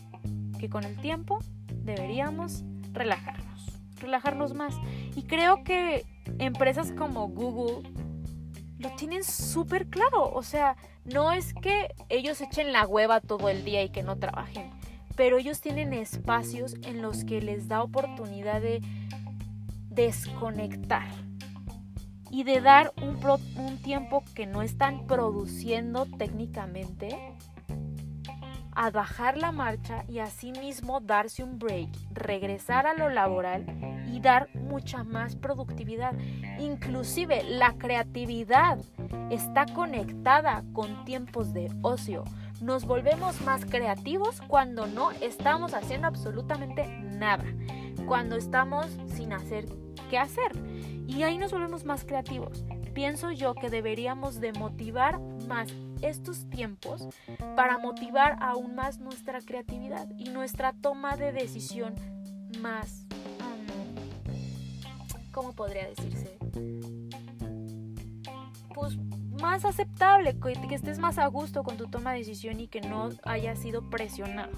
que 0.60 0.70
con 0.70 0.84
el 0.84 0.96
tiempo 0.98 1.38
deberíamos 1.68 2.64
relajarnos, 2.92 3.80
relajarnos 4.00 4.54
más. 4.56 4.74
Y 5.16 5.24
creo 5.24 5.64
que 5.64 6.06
empresas 6.40 6.92
como 6.92 7.28
Google 7.28 7.88
lo 8.80 8.90
tienen 8.96 9.24
súper 9.24 9.88
claro. 9.88 10.32
O 10.32 10.44
sea, 10.44 10.76
no 11.06 11.32
es 11.32 11.54
que 11.54 11.94
ellos 12.10 12.42
echen 12.42 12.74
la 12.74 12.88
hueva 12.88 13.22
todo 13.22 13.50
el 13.50 13.64
día 13.64 13.84
y 13.84 13.90
que 13.90 14.04
no 14.04 14.18
trabajen, 14.18 14.72
pero 15.16 15.38
ellos 15.38 15.62
tienen 15.62 15.94
espacios 15.94 16.76
en 16.84 17.02
los 17.02 17.24
que 17.24 17.42
les 17.42 17.68
da 17.68 17.84
oportunidad 17.84 18.62
de 18.62 18.82
desconectar 19.90 21.08
y 22.30 22.44
de 22.44 22.60
dar 22.60 22.94
un, 23.02 23.18
un 23.58 23.78
tiempo 23.78 24.24
que 24.34 24.46
no 24.46 24.62
están 24.62 25.08
produciendo 25.08 26.06
técnicamente 26.06 27.18
a 28.76 28.92
bajar 28.92 29.38
la 29.38 29.52
marcha 29.52 30.04
y 30.08 30.20
asimismo 30.20 31.00
darse 31.00 31.44
un 31.44 31.58
break, 31.58 31.90
regresar 32.12 32.86
a 32.86 32.94
lo 32.94 33.10
laboral 33.10 33.66
y 34.12 34.20
dar 34.20 34.54
mucha 34.54 35.04
más 35.04 35.36
productividad. 35.36 36.14
Inclusive 36.60 37.44
la 37.44 37.74
creatividad 37.78 38.78
está 39.32 39.66
conectada 39.66 40.64
con 40.74 41.06
tiempos 41.06 41.54
de 41.54 41.72
ocio. 41.82 42.26
Nos 42.62 42.86
volvemos 42.86 43.42
más 43.42 43.66
creativos 43.66 44.42
cuando 44.48 44.88
no 44.88 45.12
estamos 45.12 45.74
haciendo 45.74 46.08
absolutamente 46.08 46.88
nada, 46.88 47.46
cuando 48.08 48.36
estamos 48.36 48.88
sin 49.08 49.34
hacer 49.34 49.66
qué 50.10 50.18
hacer. 50.18 50.52
Y 51.08 51.24
ahí 51.24 51.38
nos 51.38 51.52
volvemos 51.52 51.86
más 51.86 52.04
creativos. 52.04 52.66
Pienso 52.94 53.32
yo 53.32 53.56
que 53.56 53.70
deberíamos 53.70 54.40
de 54.40 54.54
motivar 54.54 55.20
más 55.48 55.70
estos 56.02 56.50
tiempos 56.50 57.08
para 57.56 57.78
motivar 57.78 58.38
aún 58.42 58.76
más 58.76 59.00
nuestra 59.00 59.42
creatividad 59.42 60.08
y 60.18 60.30
nuestra 60.30 60.74
toma 60.74 61.18
de 61.18 61.32
decisión 61.32 61.96
más, 62.62 63.06
¿cómo 65.32 65.54
podría 65.54 65.88
decirse? 65.88 66.38
Pues 68.74 68.98
más 69.42 69.66
aceptable, 69.66 70.38
que, 70.40 70.76
estés 70.76 71.00
más 71.00 71.18
a 71.18 71.28
gusto 71.28 71.64
con 71.64 71.78
tu 71.78 71.88
toma 71.88 72.14
de 72.14 72.20
decisión 72.20 72.60
y 72.60 72.68
que 72.68 72.82
no 72.82 73.10
haya 73.24 73.56
sido 73.56 73.90
presionado. 73.90 74.52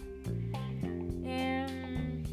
Em, 1.23 2.23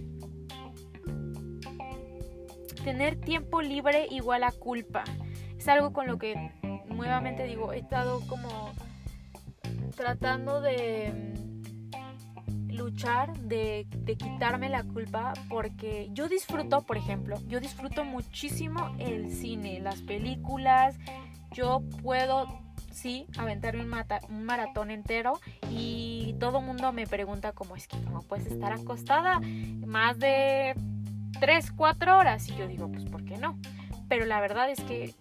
tener 2.84 3.20
tiempo 3.20 3.62
libre 3.62 4.06
igual 4.11 4.44
a 4.44 4.52
culpa. 4.52 5.04
Es 5.58 5.68
algo 5.68 5.92
con 5.92 6.06
lo 6.06 6.18
que 6.18 6.52
nuevamente 6.88 7.44
digo, 7.44 7.73
he 7.73 7.78
estado 7.78 8.20
como 8.28 8.73
tratando 9.94 10.60
de 10.60 11.12
mm, 12.48 12.72
luchar, 12.72 13.36
de, 13.38 13.86
quitarme 14.18 14.68
la 14.68 14.82
culpa, 14.82 15.32
porque 15.48 16.08
yo 16.12 16.28
disfruto, 16.28 16.82
por 16.82 16.96
ejemplo, 16.96 17.38
yo 17.46 17.60
disfruto 17.60 18.04
muchísimo 18.04 18.94
el 18.98 19.32
cine, 19.32 19.80
las 19.80 20.02
películas, 20.02 20.96
yo 21.52 21.82
puedo, 22.02 22.46
sí, 22.92 23.26
aventarme 23.38 23.82
un, 23.84 23.94
un 24.28 24.44
maratón 24.44 24.90
entero 24.90 25.40
y 25.70 26.34
todo 26.40 26.60
mundo 26.60 26.92
me 26.92 27.06
pregunta 27.06 27.52
cómo 27.52 27.76
es 27.76 27.86
que 27.86 27.96
no 27.98 28.22
puedes 28.22 28.46
estar 28.46 28.72
acostada 28.72 29.40
más 29.86 30.18
de 30.18 30.74
3, 31.40 31.72
4 31.72 32.18
horas 32.18 32.48
y 32.48 32.56
yo 32.56 32.66
digo, 32.66 32.90
pues 32.90 33.04
¿por 33.04 33.24
qué 33.24 33.36
no? 33.38 33.58
Pero 34.08 34.26
la 34.26 34.40
verdad 34.40 34.70
es 34.70 34.80
que 34.80 35.14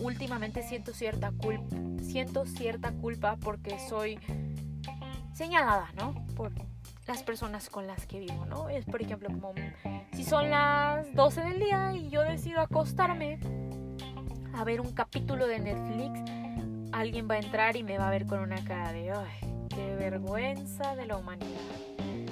últimamente 0.00 0.62
siento 0.62 0.92
cierta 0.92 1.32
culpa 1.32 1.76
siento 2.10 2.44
cierta 2.44 2.92
culpa 2.92 3.36
porque 3.36 3.78
soy 3.88 4.18
señalada, 5.32 5.88
¿no? 5.96 6.14
Por 6.34 6.52
las 7.06 7.22
personas 7.22 7.70
con 7.70 7.86
las 7.86 8.06
que 8.06 8.18
vivo, 8.18 8.44
¿no? 8.46 8.68
Es 8.68 8.84
por 8.84 9.00
ejemplo 9.00 9.28
como 9.28 9.54
si 10.12 10.24
son 10.24 10.50
las 10.50 11.12
12 11.14 11.40
del 11.40 11.60
día 11.60 11.92
y 11.94 12.10
yo 12.10 12.22
decido 12.22 12.60
acostarme 12.60 13.38
a 14.54 14.64
ver 14.64 14.80
un 14.80 14.92
capítulo 14.92 15.46
de 15.46 15.60
Netflix, 15.60 16.20
alguien 16.92 17.28
va 17.30 17.36
a 17.36 17.38
entrar 17.38 17.76
y 17.76 17.84
me 17.84 17.96
va 17.96 18.08
a 18.08 18.10
ver 18.10 18.26
con 18.26 18.40
una 18.40 18.62
cara 18.64 18.92
de, 18.92 19.12
ay, 19.12 19.66
qué 19.68 19.94
vergüenza 19.94 20.96
de 20.96 21.06
la 21.06 21.16
humanidad. 21.16 21.60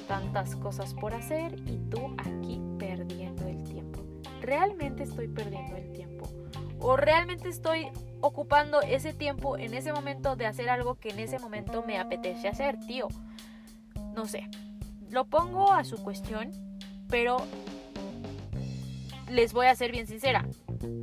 Tantas 0.08 0.56
cosas 0.56 0.94
por 0.94 1.14
hacer 1.14 1.54
y 1.66 1.78
tú 1.90 2.14
aquí 2.18 2.60
perdiendo 2.78 3.46
el 3.46 3.62
tiempo. 3.62 4.00
Realmente 4.40 5.04
estoy 5.04 5.28
perdiendo 5.28 5.76
el 5.76 5.92
tiempo. 5.92 6.28
O 6.80 6.96
realmente 6.96 7.48
estoy 7.48 7.88
ocupando 8.20 8.80
ese 8.82 9.12
tiempo 9.12 9.56
en 9.56 9.74
ese 9.74 9.92
momento 9.92 10.36
de 10.36 10.46
hacer 10.46 10.70
algo 10.70 10.94
que 10.96 11.10
en 11.10 11.18
ese 11.18 11.38
momento 11.38 11.84
me 11.86 11.98
apetece 11.98 12.48
hacer, 12.48 12.78
tío. 12.86 13.08
No 14.14 14.26
sé. 14.26 14.48
Lo 15.10 15.24
pongo 15.24 15.72
a 15.72 15.84
su 15.84 15.96
cuestión, 16.02 16.50
pero 17.08 17.38
les 19.30 19.52
voy 19.52 19.66
a 19.66 19.74
ser 19.74 19.92
bien 19.92 20.06
sincera. 20.06 20.46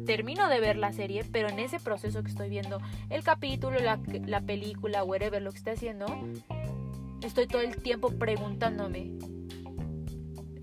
Termino 0.06 0.48
de 0.48 0.60
ver 0.60 0.78
la 0.78 0.94
serie, 0.94 1.24
pero 1.32 1.50
en 1.50 1.60
ese 1.60 1.80
proceso 1.80 2.24
que 2.24 2.30
estoy 2.30 2.50
viendo 2.50 2.80
el 3.10 3.24
capítulo, 3.24 3.80
la, 3.80 4.00
la 4.26 4.42
película, 4.42 5.04
whatever, 5.04 5.42
lo 5.42 5.52
que 5.52 5.58
esté 5.58 5.72
haciendo, 5.72 6.06
estoy 7.22 7.48
todo 7.48 7.62
el 7.62 7.82
tiempo 7.82 8.10
preguntándome, 8.12 9.12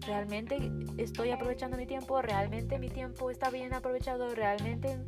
¿realmente 0.07 0.59
estoy 0.99 1.31
aprovechando 1.31 1.77
mi 1.77 1.87
tiempo? 1.87 2.21
¿Realmente 2.23 2.79
mi 2.79 2.89
tiempo 2.89 3.31
está 3.31 3.51
bien 3.51 3.75
aprovechado? 3.75 4.35
¿Realmente 4.35 4.99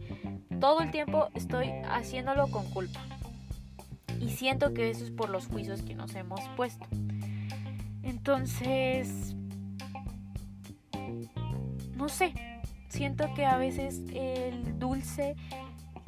todo 0.60 0.80
el 0.80 0.90
tiempo 0.90 1.28
estoy 1.34 1.70
haciéndolo 1.84 2.48
con 2.48 2.64
culpa. 2.70 3.00
Y 4.20 4.30
siento 4.30 4.72
que 4.72 4.88
eso 4.88 5.04
es 5.04 5.10
por 5.10 5.28
los 5.28 5.46
juicios 5.46 5.82
que 5.82 5.94
nos 5.94 6.14
hemos 6.14 6.40
puesto. 6.56 6.86
Entonces, 8.02 9.34
no 11.94 12.08
sé, 12.08 12.32
siento 12.88 13.32
que 13.34 13.44
a 13.44 13.58
veces 13.58 14.00
el 14.14 14.78
dulce 14.78 15.36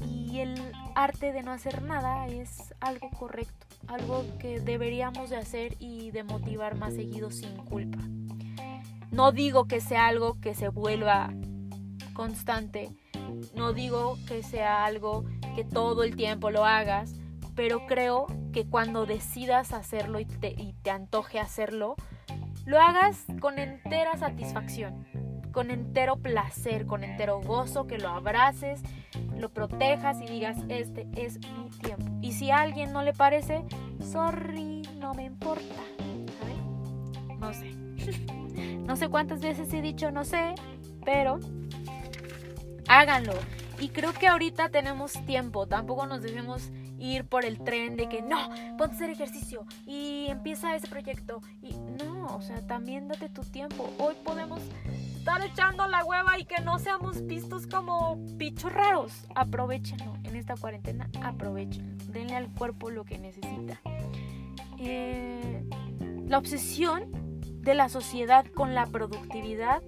y 0.07 0.38
el 0.38 0.55
arte 0.95 1.33
de 1.33 1.43
no 1.43 1.52
hacer 1.52 1.83
nada 1.83 2.26
es 2.26 2.75
algo 2.81 3.11
correcto, 3.11 3.66
algo 3.88 4.25
que 4.38 4.61
deberíamos 4.61 5.31
de 5.31 5.37
hacer 5.37 5.76
y 5.78 6.12
de 6.12 6.23
motivar 6.23 6.76
más 6.76 6.95
seguido 6.95 7.31
sin 7.31 7.57
culpa. 7.57 7.99
No 9.11 9.33
digo 9.33 9.67
que 9.67 9.81
sea 9.81 10.07
algo 10.07 10.41
que 10.41 10.55
se 10.55 10.69
vuelva 10.69 11.33
constante, 12.13 12.91
no 13.55 13.73
digo 13.73 14.19
que 14.27 14.43
sea 14.43 14.85
algo 14.85 15.25
que 15.55 15.65
todo 15.65 16.03
el 16.03 16.17
tiempo 16.17 16.51
lo 16.51 16.65
hagas, 16.65 17.15
pero 17.55 17.87
creo 17.87 18.27
que 18.53 18.67
cuando 18.67 19.07
decidas 19.07 19.73
hacerlo 19.73 20.21
y 20.21 20.25
te, 20.25 20.49
y 20.49 20.75
te 20.83 20.91
antoje 20.91 21.39
hacerlo, 21.39 21.97
lo 22.65 22.81
hagas 22.81 23.25
con 23.41 23.59
entera 23.59 24.17
satisfacción, 24.17 25.07
con 25.53 25.71
entero 25.71 26.17
placer, 26.17 26.87
con 26.87 27.05
entero 27.05 27.41
gozo, 27.41 27.87
que 27.87 27.99
lo 27.99 28.09
abraces, 28.09 28.83
lo 29.37 29.51
protejas 29.51 30.21
y 30.21 30.27
digas, 30.27 30.59
este 30.69 31.07
es 31.15 31.39
mi 31.39 31.71
tiempo. 31.71 32.05
Y 32.21 32.33
si 32.33 32.51
a 32.51 32.61
alguien 32.61 32.93
no 32.93 33.03
le 33.03 33.13
parece, 33.13 33.65
sorry, 34.01 34.83
no 34.99 35.15
me 35.15 35.25
importa. 35.25 35.83
No 37.39 37.53
sé. 37.53 37.75
No 38.87 38.97
sé 38.97 39.09
cuántas 39.09 39.40
veces 39.40 39.73
he 39.73 39.83
dicho 39.83 40.11
no 40.11 40.25
sé, 40.25 40.55
pero 41.05 41.38
háganlo. 42.88 43.35
Y 43.78 43.90
creo 43.90 44.12
que 44.12 44.26
ahorita 44.26 44.71
tenemos 44.71 45.12
tiempo, 45.26 45.66
tampoco 45.66 46.07
nos 46.07 46.23
debemos 46.23 46.71
ir 46.99 47.26
por 47.26 47.45
el 47.45 47.59
tren 47.59 47.97
de 47.97 48.09
que 48.09 48.23
no, 48.23 48.49
ponte 48.78 48.95
a 48.95 48.97
hacer 48.97 49.11
ejercicio 49.11 49.66
y 49.87 50.26
empieza 50.28 50.75
ese 50.75 50.87
proyecto. 50.88 51.43
Y 51.62 51.75
no, 51.75 52.26
o 52.35 52.40
sea, 52.40 52.66
también 52.66 53.09
date 53.09 53.28
tu 53.28 53.43
tiempo. 53.43 53.90
Hoy 53.99 54.14
podemos 54.25 54.62
estar 55.19 55.45
echando 55.45 55.87
la 55.88 56.05
hueva 56.05 56.38
y 56.38 56.45
que 56.45 56.62
no 56.62 56.78
seamos 56.78 57.26
vistos 57.26 57.66
como 57.66 58.16
bichos 58.16 58.73
raros. 58.73 59.26
Aprovechenlo 59.35 60.16
en 60.25 60.37
esta 60.37 60.57
cuarentena, 60.57 61.11
aprovechenlo. 61.23 61.97
Denle 62.12 62.37
al 62.37 62.49
cuerpo 62.49 62.90
lo 62.90 63.05
que 63.05 63.19
necesita. 63.19 63.81
Eh, 64.78 65.64
la 66.26 66.38
obsesión 66.38 67.25
de 67.66 67.75
la 67.75 67.88
sociedad 67.88 68.46
con 68.54 68.75
la 68.75 68.87
productividad 68.87 69.82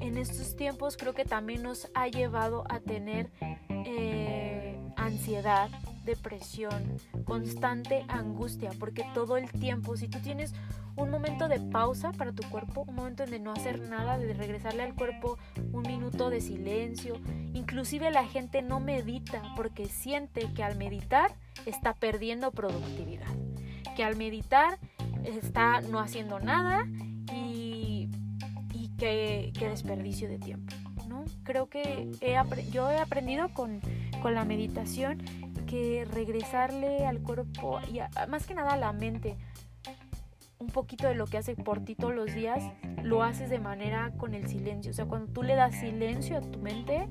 en 0.00 0.18
estos 0.18 0.56
tiempos 0.56 0.96
creo 0.96 1.14
que 1.14 1.24
también 1.24 1.62
nos 1.62 1.88
ha 1.94 2.08
llevado 2.08 2.64
a 2.68 2.80
tener 2.80 3.30
eh, 3.68 4.76
ansiedad, 4.96 5.70
depresión, 6.04 6.98
constante 7.24 8.04
angustia, 8.08 8.70
porque 8.78 9.04
todo 9.14 9.36
el 9.36 9.50
tiempo, 9.50 9.96
si 9.96 10.08
tú 10.08 10.18
tienes 10.18 10.52
un 10.96 11.10
momento 11.10 11.48
de 11.48 11.60
pausa 11.60 12.10
para 12.10 12.32
tu 12.32 12.42
cuerpo, 12.50 12.84
un 12.88 12.96
momento 12.96 13.24
de 13.24 13.38
no 13.38 13.52
hacer 13.52 13.80
nada, 13.88 14.18
de 14.18 14.34
regresarle 14.34 14.82
al 14.82 14.94
cuerpo 14.94 15.38
un 15.72 15.82
minuto 15.82 16.28
de 16.28 16.40
silencio, 16.40 17.20
inclusive 17.54 18.10
la 18.10 18.26
gente 18.26 18.62
no 18.62 18.80
medita 18.80 19.42
porque 19.56 19.86
siente 19.86 20.52
que 20.54 20.64
al 20.64 20.76
meditar 20.76 21.36
está 21.66 21.94
perdiendo 21.94 22.50
productividad, 22.50 23.32
que 23.96 24.02
al 24.02 24.16
meditar 24.16 24.80
está 25.24 25.80
no 25.82 26.00
haciendo 26.00 26.40
nada 26.40 26.84
y 29.02 29.52
que, 29.52 29.68
desperdicio 29.68 30.28
de 30.28 30.38
tiempo. 30.38 30.74
¿no? 31.08 31.24
Creo 31.42 31.68
que 31.68 32.10
yo 32.70 32.90
he 32.90 32.98
aprendido 32.98 33.48
con, 33.52 33.80
con 34.20 34.34
la 34.34 34.44
meditación 34.44 35.22
que 35.66 36.04
regresarle 36.04 37.06
al 37.06 37.20
cuerpo 37.20 37.80
y 37.90 38.00
más 38.28 38.46
que 38.46 38.54
nada 38.54 38.74
a 38.74 38.76
la 38.76 38.92
mente 38.92 39.36
un 40.62 40.68
poquito 40.68 41.08
de 41.08 41.14
lo 41.14 41.26
que 41.26 41.38
hace 41.38 41.56
por 41.56 41.84
ti 41.84 41.96
todos 41.96 42.14
los 42.14 42.32
días, 42.32 42.62
lo 43.02 43.24
haces 43.24 43.50
de 43.50 43.58
manera 43.58 44.12
con 44.16 44.32
el 44.32 44.46
silencio. 44.48 44.92
O 44.92 44.94
sea, 44.94 45.06
cuando 45.06 45.32
tú 45.32 45.42
le 45.42 45.56
das 45.56 45.74
silencio 45.74 46.38
a 46.38 46.40
tu 46.40 46.60
mente, 46.60 47.08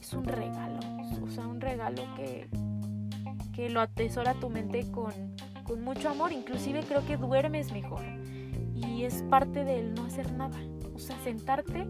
es 0.00 0.12
un 0.12 0.24
regalo. 0.24 0.78
O 1.24 1.28
sea, 1.28 1.46
un 1.48 1.60
regalo 1.60 2.02
que, 2.14 2.48
que 3.52 3.68
lo 3.68 3.80
atesora 3.80 4.34
tu 4.34 4.48
mente 4.48 4.88
con, 4.92 5.12
con 5.64 5.82
mucho 5.82 6.08
amor. 6.08 6.30
Inclusive 6.30 6.84
creo 6.84 7.04
que 7.04 7.16
duermes 7.16 7.72
mejor. 7.72 8.04
Y 8.74 9.02
es 9.02 9.24
parte 9.24 9.64
del 9.64 9.94
no 9.94 10.04
hacer 10.04 10.30
nada. 10.32 10.56
O 10.96 10.98
sentarte 10.98 11.86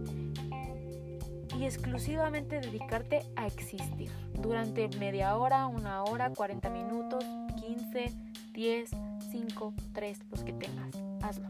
y 1.57 1.65
exclusivamente 1.65 2.59
dedicarte 2.59 3.21
a 3.37 3.47
existir 3.47 4.11
durante 4.43 4.89
media 4.99 5.37
hora, 5.37 5.69
una 5.69 6.03
hora, 6.03 6.31
40 6.31 6.69
minutos, 6.71 7.25
15, 7.55 8.13
10, 8.53 8.91
5, 9.31 9.75
3, 9.93 10.19
los 10.29 10.43
que 10.43 10.53
tengas. 10.55 10.91
Hazlo. 11.23 11.47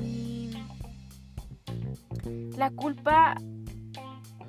Y 0.00 0.54
la 2.56 2.70
culpa 2.70 3.36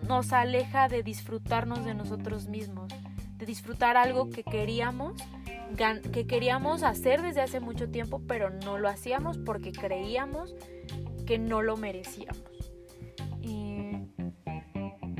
nos 0.07 0.31
aleja 0.31 0.87
de 0.87 1.03
disfrutarnos 1.03 1.83
de 1.83 1.95
nosotros 1.95 2.47
mismos, 2.47 2.93
de 3.39 3.45
disfrutar 3.45 3.97
algo 3.97 4.29
que 4.29 4.45
queríamos 4.45 5.21
que 6.11 6.27
queríamos 6.27 6.83
hacer 6.83 7.21
desde 7.21 7.41
hace 7.41 7.59
mucho 7.59 7.89
tiempo, 7.89 8.21
pero 8.27 8.51
no 8.51 8.77
lo 8.77 8.87
hacíamos 8.87 9.39
porque 9.39 9.71
creíamos 9.71 10.53
que 11.25 11.39
no 11.39 11.61
lo 11.61 11.77
merecíamos 11.77 12.53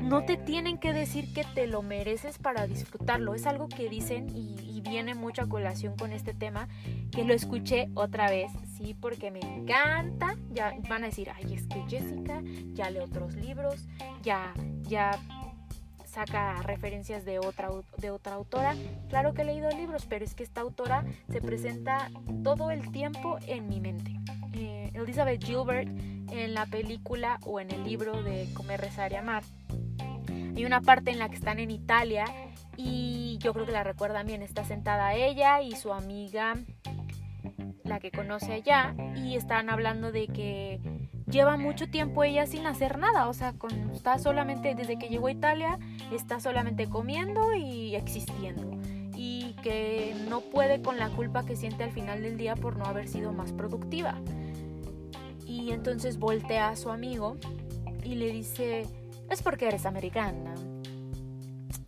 no 0.04 0.24
te 0.24 0.36
tienen 0.36 0.78
que 0.78 0.92
decir 0.92 1.32
que 1.32 1.44
te 1.54 1.66
lo 1.66 1.82
mereces 1.82 2.38
para 2.38 2.66
disfrutarlo. 2.66 3.34
Es 3.34 3.46
algo 3.46 3.68
que 3.68 3.88
dicen 3.88 4.28
y, 4.34 4.80
viene 4.84 5.14
mucho 5.14 5.42
a 5.42 5.48
colación 5.48 5.96
con 5.96 6.12
este 6.12 6.34
tema, 6.34 6.68
que 7.10 7.24
lo 7.24 7.32
escuché 7.32 7.88
otra 7.94 8.28
vez, 8.28 8.52
sí, 8.76 8.94
porque 8.94 9.30
me 9.30 9.40
encanta. 9.40 10.36
Ya 10.52 10.74
van 10.88 11.02
a 11.02 11.06
decir, 11.06 11.30
ay, 11.34 11.54
es 11.54 11.66
que 11.66 11.82
Jessica 11.88 12.42
ya 12.74 12.90
lee 12.90 13.00
otros 13.00 13.34
libros, 13.34 13.88
ya, 14.22 14.52
ya 14.82 15.18
saca 16.04 16.62
referencias 16.62 17.24
de 17.24 17.38
otra, 17.38 17.70
de 17.96 18.10
otra 18.10 18.34
autora. 18.34 18.76
Claro 19.08 19.32
que 19.32 19.42
he 19.42 19.46
leído 19.46 19.70
libros, 19.70 20.06
pero 20.06 20.24
es 20.24 20.34
que 20.34 20.44
esta 20.44 20.60
autora 20.60 21.04
se 21.28 21.40
presenta 21.40 22.10
todo 22.44 22.70
el 22.70 22.92
tiempo 22.92 23.38
en 23.46 23.68
mi 23.68 23.80
mente. 23.80 24.12
Elizabeth 25.04 25.44
Gilbert 25.44 25.88
en 26.30 26.54
la 26.54 26.66
película 26.66 27.38
o 27.44 27.60
en 27.60 27.70
el 27.70 27.84
libro 27.84 28.22
de 28.22 28.48
Comer, 28.54 28.80
Rezar 28.80 29.12
y 29.12 29.16
Amar 29.16 29.44
hay 30.56 30.64
una 30.64 30.80
parte 30.80 31.10
en 31.10 31.18
la 31.18 31.28
que 31.28 31.34
están 31.34 31.58
en 31.58 31.70
Italia 31.70 32.26
y 32.76 33.38
yo 33.40 33.52
creo 33.52 33.66
que 33.66 33.72
la 33.72 33.82
recuerdan 33.82 34.26
bien. 34.26 34.42
Está 34.42 34.64
sentada 34.64 35.14
ella 35.14 35.62
y 35.62 35.72
su 35.72 35.92
amiga, 35.92 36.54
la 37.82 37.98
que 37.98 38.10
conoce 38.10 38.52
allá, 38.52 38.94
y 39.16 39.36
están 39.36 39.68
hablando 39.68 40.12
de 40.12 40.28
que 40.28 40.80
lleva 41.28 41.56
mucho 41.56 41.88
tiempo 41.88 42.22
ella 42.22 42.46
sin 42.46 42.66
hacer 42.66 42.98
nada. 42.98 43.28
O 43.28 43.34
sea, 43.34 43.54
está 43.92 44.18
solamente, 44.18 44.74
desde 44.74 44.96
que 44.96 45.08
llegó 45.08 45.26
a 45.26 45.32
Italia, 45.32 45.78
está 46.12 46.38
solamente 46.38 46.88
comiendo 46.88 47.54
y 47.54 47.96
existiendo. 47.96 48.78
Y 49.16 49.54
que 49.62 50.14
no 50.28 50.40
puede 50.40 50.82
con 50.82 50.98
la 50.98 51.08
culpa 51.08 51.44
que 51.44 51.56
siente 51.56 51.82
al 51.82 51.92
final 51.92 52.22
del 52.22 52.36
día 52.36 52.54
por 52.54 52.76
no 52.76 52.84
haber 52.84 53.08
sido 53.08 53.32
más 53.32 53.52
productiva. 53.52 54.20
Y 55.64 55.72
entonces 55.72 56.18
voltea 56.18 56.68
a 56.68 56.76
su 56.76 56.90
amigo 56.90 57.38
y 58.02 58.16
le 58.16 58.30
dice, 58.30 58.86
es 59.30 59.42
porque 59.42 59.66
eres 59.66 59.86
americana. 59.86 60.54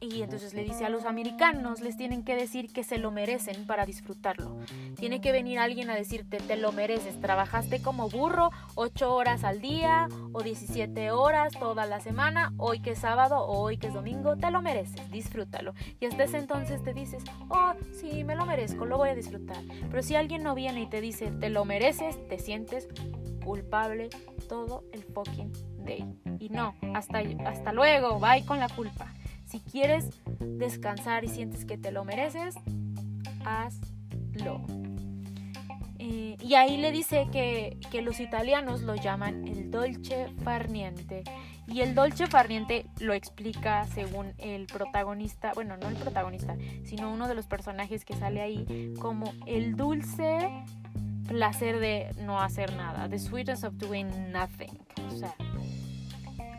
Y 0.01 0.23
entonces 0.23 0.55
le 0.55 0.65
dice 0.65 0.87
a 0.87 0.89
los 0.89 1.05
americanos, 1.05 1.83
les 1.83 1.99
tienen 1.99 2.25
que 2.25 2.37
decir 2.37 2.73
que 2.73 2.85
se 2.85 2.97
lo 2.97 3.11
merecen 3.11 3.67
para 3.67 3.85
disfrutarlo. 3.85 4.57
Tiene 4.97 5.21
que 5.21 5.31
venir 5.31 5.59
alguien 5.59 5.91
a 5.91 5.95
decirte, 5.95 6.39
te 6.39 6.57
lo 6.57 6.73
mereces, 6.73 7.21
trabajaste 7.21 7.83
como 7.83 8.09
burro 8.09 8.51
8 8.77 9.15
horas 9.15 9.45
al 9.45 9.61
día 9.61 10.09
o 10.33 10.43
17 10.43 11.11
horas 11.11 11.53
toda 11.53 11.85
la 11.85 12.01
semana, 12.01 12.55
hoy 12.57 12.81
que 12.81 12.93
es 12.93 13.01
sábado 13.01 13.41
o 13.41 13.61
hoy 13.61 13.77
que 13.77 13.89
es 13.89 13.95
domingo, 13.95 14.37
te 14.37 14.51
lo 14.51 14.63
mereces, 14.63 15.11
disfrútalo. 15.11 15.75
Y 16.01 16.07
hasta 16.07 16.25
ese 16.25 16.39
entonces 16.39 16.83
te 16.83 16.95
dices, 16.95 17.23
oh, 17.51 17.75
sí, 17.93 18.25
me 18.25 18.37
lo 18.37 18.47
merezco, 18.47 18.87
lo 18.87 18.97
voy 18.97 19.11
a 19.11 19.15
disfrutar. 19.15 19.63
Pero 19.91 20.03
si 20.03 20.15
alguien 20.15 20.43
no 20.43 20.55
viene 20.55 20.81
y 20.81 20.87
te 20.87 21.03
dice, 21.03 21.31
te 21.31 21.51
lo 21.51 21.67
mereces, 21.67 22.27
te 22.27 22.39
sientes 22.39 22.89
culpable 23.47 24.11
todo 24.49 24.85
el 24.93 25.05
fucking 25.05 25.53
y 26.39 26.49
no, 26.49 26.75
hasta, 26.95 27.23
hasta 27.45 27.73
luego, 27.73 28.19
bye 28.19 28.45
con 28.45 28.59
la 28.59 28.69
culpa. 28.69 29.13
Si 29.45 29.61
quieres 29.61 30.11
descansar 30.41 31.25
y 31.25 31.29
sientes 31.29 31.65
que 31.65 31.79
te 31.79 31.93
lo 31.93 32.05
mereces, 32.05 32.57
hazlo. 33.45 34.65
Eh, 35.99 36.37
y 36.41 36.55
ahí 36.55 36.77
le 36.77 36.93
dice 36.93 37.29
que, 37.33 37.79
que, 37.91 38.03
los 38.03 38.21
italianos 38.21 38.83
lo 38.83 38.97
llaman 38.97 39.47
el 39.47 39.71
dolce 39.71 40.29
farniente. 40.43 41.25
Y 41.69 41.81
el 41.81 41.95
dolce 41.95 42.27
farniente 42.27 42.87
lo 43.01 43.13
explica 43.13 43.85
según 43.87 44.35
el 44.39 44.67
protagonista, 44.67 45.53
bueno, 45.55 45.77
no 45.77 45.89
el 45.89 45.97
protagonista, 45.97 46.57
sino 46.85 47.13
uno 47.13 47.27
de 47.27 47.35
los 47.35 47.47
personajes 47.47 48.05
que 48.05 48.15
sale 48.15 48.41
ahí, 48.41 48.95
como 49.01 49.33
el 49.47 49.75
dulce 49.75 50.49
placer 51.27 51.79
de 51.79 52.15
no 52.23 52.41
hacer 52.41 52.75
nada, 52.77 53.09
the 53.09 53.19
sweetness 53.19 53.65
of 53.65 53.75
doing 53.75 54.09
nothing. 54.33 54.79
O 55.09 55.17
sea, 55.17 55.35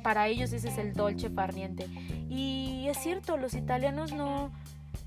para 0.03 0.27
ellos 0.27 0.53
ese 0.53 0.69
es 0.69 0.77
el 0.77 0.93
dolce 0.93 1.29
farniente. 1.29 1.87
Y 2.29 2.87
es 2.87 2.97
cierto, 2.97 3.37
los 3.37 3.53
italianos 3.53 4.13
no, 4.13 4.51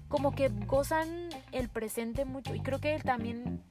como 0.09 0.35
que 0.35 0.49
gozan 0.67 1.09
el 1.53 1.69
presente 1.69 2.25
mucho. 2.25 2.55
Y 2.55 2.61
creo 2.61 2.81
que 2.81 2.99
también 2.99 3.63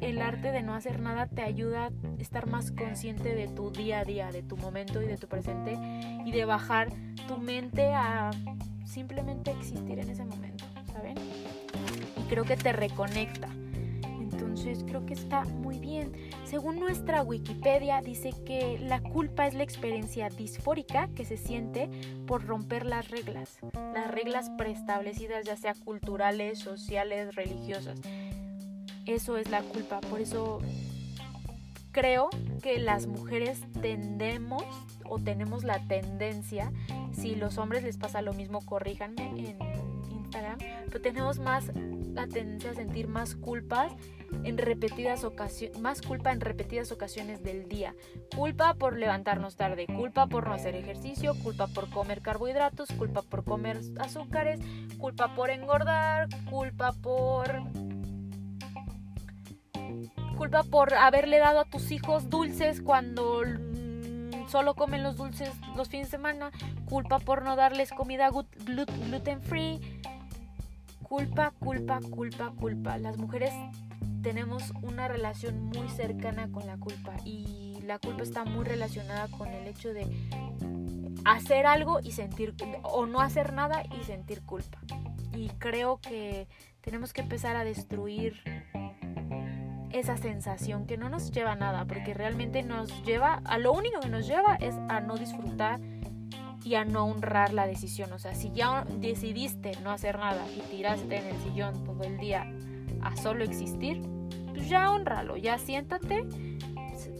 el 0.00 0.20
arte 0.22 0.52
de 0.52 0.62
no 0.62 0.74
hacer 0.74 1.00
nada 1.00 1.26
te 1.26 1.42
ayuda 1.42 1.86
a 1.86 1.90
estar 2.20 2.46
más 2.46 2.70
consciente 2.72 3.34
de 3.34 3.48
tu 3.48 3.70
día 3.70 4.00
a 4.00 4.04
día, 4.04 4.30
de 4.32 4.42
tu 4.42 4.56
momento 4.56 5.02
y 5.02 5.06
de 5.06 5.16
tu 5.16 5.28
presente. 5.28 5.78
Y 6.24 6.32
de 6.32 6.44
bajar 6.44 6.88
tu 7.26 7.38
mente 7.38 7.92
a 7.94 8.30
simplemente 8.84 9.50
existir 9.50 9.98
en 9.98 10.10
ese 10.10 10.24
momento, 10.24 10.64
¿saben? 10.92 11.14
Y 12.16 12.22
creo 12.28 12.44
que 12.44 12.56
te 12.56 12.72
reconecta. 12.72 13.48
Entonces 14.38 14.84
creo 14.86 15.04
que 15.04 15.14
está 15.14 15.44
muy 15.44 15.80
bien. 15.80 16.12
Según 16.44 16.78
nuestra 16.78 17.22
Wikipedia 17.22 18.00
dice 18.02 18.32
que 18.46 18.78
la 18.78 19.02
culpa 19.02 19.48
es 19.48 19.54
la 19.54 19.64
experiencia 19.64 20.28
disfórica 20.28 21.08
que 21.16 21.24
se 21.24 21.36
siente 21.36 21.90
por 22.24 22.46
romper 22.46 22.86
las 22.86 23.10
reglas, 23.10 23.58
las 23.72 24.08
reglas 24.08 24.48
preestablecidas 24.56 25.44
ya 25.44 25.56
sea 25.56 25.74
culturales, 25.74 26.60
sociales, 26.60 27.34
religiosas. 27.34 28.00
Eso 29.06 29.38
es 29.38 29.50
la 29.50 29.62
culpa, 29.62 30.00
por 30.02 30.20
eso 30.20 30.60
creo 31.90 32.30
que 32.62 32.78
las 32.78 33.08
mujeres 33.08 33.60
tendemos 33.80 34.62
o 35.04 35.18
tenemos 35.18 35.64
la 35.64 35.80
tendencia, 35.88 36.70
si 37.10 37.34
los 37.34 37.58
hombres 37.58 37.82
les 37.82 37.96
pasa 37.96 38.22
lo 38.22 38.34
mismo, 38.34 38.64
corríjanme 38.64 39.30
en 39.30 39.58
Instagram, 40.12 40.58
pero 40.86 41.00
tenemos 41.00 41.40
más 41.40 41.72
la 42.12 42.28
tendencia 42.28 42.70
a 42.70 42.74
sentir 42.74 43.08
más 43.08 43.34
culpas 43.34 43.92
en 44.44 44.58
repetidas 44.58 45.24
ocasiones, 45.24 45.78
más 45.80 46.02
culpa 46.02 46.32
en 46.32 46.40
repetidas 46.40 46.92
ocasiones 46.92 47.42
del 47.42 47.68
día. 47.68 47.94
Culpa 48.34 48.74
por 48.74 48.96
levantarnos 48.96 49.56
tarde, 49.56 49.86
culpa 49.86 50.26
por 50.26 50.46
no 50.46 50.54
hacer 50.54 50.74
ejercicio, 50.74 51.34
culpa 51.42 51.66
por 51.66 51.90
comer 51.90 52.20
carbohidratos, 52.20 52.90
culpa 52.92 53.22
por 53.22 53.44
comer 53.44 53.80
azúcares, 54.00 54.60
culpa 54.98 55.34
por 55.34 55.50
engordar, 55.50 56.28
culpa 56.50 56.92
por 56.92 57.62
culpa 60.36 60.62
por 60.62 60.94
haberle 60.94 61.38
dado 61.38 61.60
a 61.60 61.64
tus 61.64 61.90
hijos 61.90 62.30
dulces 62.30 62.80
cuando 62.80 63.42
mm, 63.44 64.48
solo 64.48 64.74
comen 64.74 65.02
los 65.02 65.16
dulces 65.16 65.50
los 65.76 65.88
fines 65.88 66.08
de 66.08 66.10
semana, 66.12 66.52
culpa 66.88 67.18
por 67.18 67.42
no 67.42 67.56
darles 67.56 67.90
comida 67.90 68.30
gluten 68.30 69.42
free, 69.42 69.80
culpa, 71.02 71.52
culpa, 71.58 72.00
culpa, 72.10 72.52
culpa. 72.56 72.98
Las 72.98 73.16
mujeres 73.16 73.52
tenemos 74.22 74.72
una 74.82 75.08
relación 75.08 75.62
muy 75.62 75.88
cercana 75.88 76.50
con 76.50 76.66
la 76.66 76.76
culpa 76.78 77.16
y 77.24 77.78
la 77.84 77.98
culpa 77.98 78.22
está 78.22 78.44
muy 78.44 78.64
relacionada 78.64 79.28
con 79.28 79.48
el 79.48 79.66
hecho 79.66 79.92
de 79.92 80.06
hacer 81.24 81.66
algo 81.66 82.00
y 82.00 82.12
sentir 82.12 82.54
o 82.82 83.06
no 83.06 83.20
hacer 83.20 83.52
nada 83.52 83.82
y 83.98 84.04
sentir 84.04 84.42
culpa. 84.42 84.78
Y 85.34 85.48
creo 85.58 86.00
que 86.00 86.48
tenemos 86.80 87.12
que 87.12 87.20
empezar 87.20 87.56
a 87.56 87.64
destruir 87.64 88.42
esa 89.90 90.16
sensación 90.16 90.86
que 90.86 90.98
no 90.98 91.08
nos 91.08 91.30
lleva 91.30 91.52
a 91.52 91.56
nada, 91.56 91.86
porque 91.86 92.12
realmente 92.12 92.62
nos 92.62 93.02
lleva, 93.04 93.40
a 93.44 93.58
lo 93.58 93.72
único 93.72 94.00
que 94.00 94.08
nos 94.08 94.26
lleva 94.26 94.56
es 94.56 94.74
a 94.88 95.00
no 95.00 95.16
disfrutar 95.16 95.80
y 96.64 96.74
a 96.74 96.84
no 96.84 97.06
honrar 97.06 97.52
la 97.52 97.66
decisión. 97.66 98.12
O 98.12 98.18
sea, 98.18 98.34
si 98.34 98.50
ya 98.52 98.84
decidiste 98.98 99.72
no 99.82 99.90
hacer 99.90 100.18
nada 100.18 100.44
y 100.54 100.60
tiraste 100.70 101.16
en 101.16 101.26
el 101.26 101.36
sillón 101.42 101.84
todo 101.84 102.02
el 102.04 102.18
día 102.18 102.46
a 103.02 103.16
solo 103.16 103.44
existir, 103.44 104.00
pues 104.54 104.68
ya 104.68 104.90
honralo, 104.90 105.36
ya 105.36 105.58
siéntate, 105.58 106.24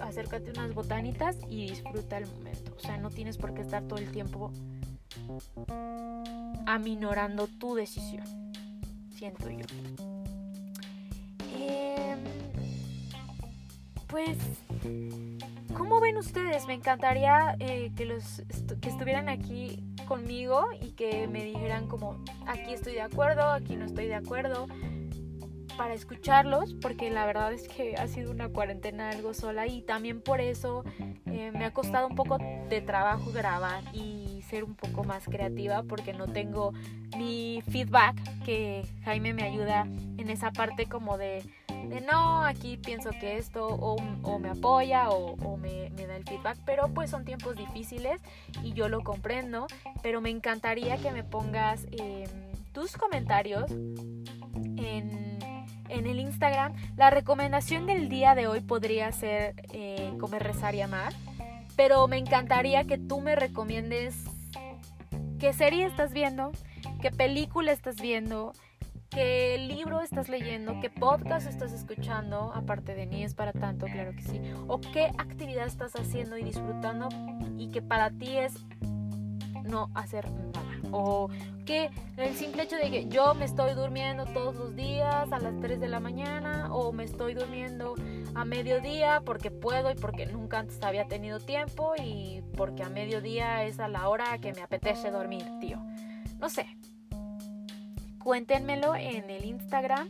acércate 0.01 0.51
unas 0.51 0.75
botanitas 0.75 1.37
y 1.49 1.69
disfruta 1.69 2.19
el 2.19 2.27
momento. 2.27 2.75
O 2.77 2.81
sea, 2.81 2.97
no 2.99 3.11
tienes 3.11 3.37
por 3.37 3.55
qué 3.55 3.63
estar 3.63 3.83
todo 3.85 3.99
el 3.99 4.11
tiempo 4.11 4.53
aminorando 6.67 7.47
tu 7.47 7.75
decisión, 7.75 8.25
siento 9.11 9.49
yo. 9.51 9.65
Em, 11.59 12.19
pues 14.07 14.39
¿Cómo 15.79 16.01
ven 16.01 16.17
ustedes? 16.17 16.67
Me 16.67 16.75
encantaría 16.75 17.57
eh, 17.61 17.93
que, 17.97 18.05
los, 18.05 18.43
que 18.81 18.89
estuvieran 18.89 19.29
aquí 19.29 19.83
conmigo 20.07 20.67
y 20.81 20.91
que 20.91 21.29
me 21.29 21.45
dijeran 21.45 21.87
como 21.87 22.23
aquí 22.47 22.73
estoy 22.73 22.95
de 22.95 23.03
acuerdo, 23.03 23.49
aquí 23.51 23.77
no 23.77 23.85
estoy 23.85 24.07
de 24.07 24.17
acuerdo, 24.17 24.67
para 25.79 25.95
escucharlos, 25.95 26.75
porque 26.75 27.09
la 27.09 27.25
verdad 27.25 27.53
es 27.53 27.69
que 27.69 27.97
ha 27.97 28.07
sido 28.09 28.33
una 28.33 28.49
cuarentena 28.49 29.11
algo 29.11 29.33
sola 29.33 29.67
y 29.67 29.81
también 29.83 30.21
por 30.21 30.41
eso 30.41 30.85
eh, 31.27 31.53
me 31.53 31.65
ha 31.65 31.73
costado 31.73 32.09
un 32.09 32.17
poco 32.17 32.37
de 32.69 32.83
trabajo 32.83 33.31
grabar 33.33 33.83
y 33.95 34.43
ser 34.43 34.65
un 34.65 34.75
poco 34.75 35.05
más 35.05 35.25
creativa 35.25 35.85
porque 35.85 36.13
no 36.13 36.27
tengo 36.27 36.73
mi 37.17 37.63
feedback 37.71 38.17
que 38.45 38.85
Jaime 39.05 39.33
me 39.33 39.45
ayuda 39.45 39.87
en 40.19 40.29
esa 40.29 40.51
parte 40.51 40.87
como 40.87 41.17
de 41.17 41.43
no, 42.11 42.45
aquí 42.45 42.77
pienso 42.77 43.11
que 43.11 43.39
esto 43.39 43.67
o, 43.67 44.39
me 44.39 44.51
apoya 44.51 45.11
o, 45.11 45.57
me, 45.57 45.91
da 45.91 46.17
el 46.17 46.25
feedback, 46.25 46.59
pero 46.65 46.89
pues 46.89 47.11
son 47.11 47.25
tiempos 47.25 47.57
difíciles 47.57 48.21
y 48.63 48.73
yo 48.73 48.89
lo 48.89 49.03
comprendo, 49.03 49.67
pero 50.03 50.21
me 50.21 50.31
encantaría 50.31 50.97
que 50.97 51.13
me 51.13 51.25
pongas 51.25 51.87
em, 51.93 52.29
tus 52.73 52.97
comentarios 52.97 53.71
en, 54.77 55.28
el 55.89 56.21
Instagram. 56.21 56.75
La 56.97 57.11
recomendación 57.11 57.87
del 57.87 58.09
día 58.09 58.35
de 58.35 58.47
hoy 58.47 58.61
podría 58.61 59.11
ser 59.13 59.55
eh, 59.73 60.13
comer, 60.21 60.43
rezar 60.43 60.75
y 60.75 60.81
amar, 60.81 61.13
pero 61.77 62.07
me 62.09 62.19
encantaría 62.19 62.85
que 62.85 62.99
tú 62.99 63.21
me 63.21 63.37
recomiendes 63.37 64.25
qué 65.39 65.53
serie 65.53 65.87
estás 65.87 66.13
viendo, 66.13 66.53
qué 67.01 67.11
película 67.11 67.73
estás 67.73 67.97
viendo, 67.97 68.53
qué 69.11 69.57
libro 69.59 70.01
estás 70.01 70.29
leyendo, 70.29 70.81
qué 70.81 70.91
podcast 70.91 71.47
estás 71.47 71.73
escuchando, 71.73 72.53
aparte 72.55 72.95
de 72.95 73.07
ni 73.07 73.25
es 73.25 73.35
para 73.35 73.53
tanto, 73.53 73.87
claro 73.87 74.13
que 74.13 74.23
sí, 74.23 74.41
o 74.67 74.81
qué 74.81 75.11
actividad 75.19 75.67
estás 75.67 75.95
haciendo 75.95 76.37
y 76.37 76.45
disfrutando 76.45 77.09
y 77.57 77.71
que 77.71 77.83
para 77.83 78.11
ti 78.11 78.37
es 78.37 78.55
no 79.65 79.91
hacer 79.95 80.31
nada. 80.31 80.68
O 80.91 81.29
que 81.65 81.91
el 82.17 82.35
simple 82.35 82.63
hecho 82.63 82.77
de 82.77 82.91
que 82.91 83.09
yo 83.09 83.35
me 83.35 83.45
estoy 83.45 83.75
durmiendo 83.75 84.25
todos 84.25 84.55
los 84.55 84.75
días 84.75 85.31
a 85.31 85.39
las 85.39 85.61
3 85.61 85.79
de 85.79 85.89
la 85.89 86.01
mañana 86.01 86.73
o 86.73 86.93
me 86.93 87.05
estoy 87.05 87.35
durmiendo 87.35 87.95
a 88.35 88.45
mediodía 88.45 89.23
porque 89.25 89.51
puedo 89.51 89.91
y 89.91 89.95
porque 89.95 90.27
nunca 90.27 90.61
antes 90.61 90.83
había 90.83 91.07
tenido 91.07 91.41
tiempo 91.41 91.93
y 92.03 92.43
porque 92.57 92.83
a 92.83 92.89
mediodía 92.89 93.65
es 93.65 93.81
a 93.81 93.89
la 93.89 94.09
hora 94.09 94.39
que 94.39 94.53
me 94.53 94.63
apetece 94.63 95.11
dormir, 95.11 95.45
tío. 95.61 95.79
No 96.41 96.49
sé, 96.49 96.67
cuéntenmelo 98.19 98.95
en 98.95 99.29
el 99.29 99.45
Instagram 99.45 100.09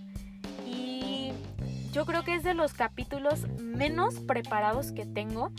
y 0.66 1.32
yo 1.92 2.04
creo 2.04 2.22
que 2.22 2.34
es 2.34 2.42
de 2.42 2.54
los 2.54 2.74
capítulos 2.74 3.48
menos 3.60 4.20
preparados 4.20 4.92
que 4.92 5.06
tengo. 5.06 5.50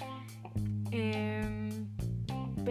Em, 0.91 1.38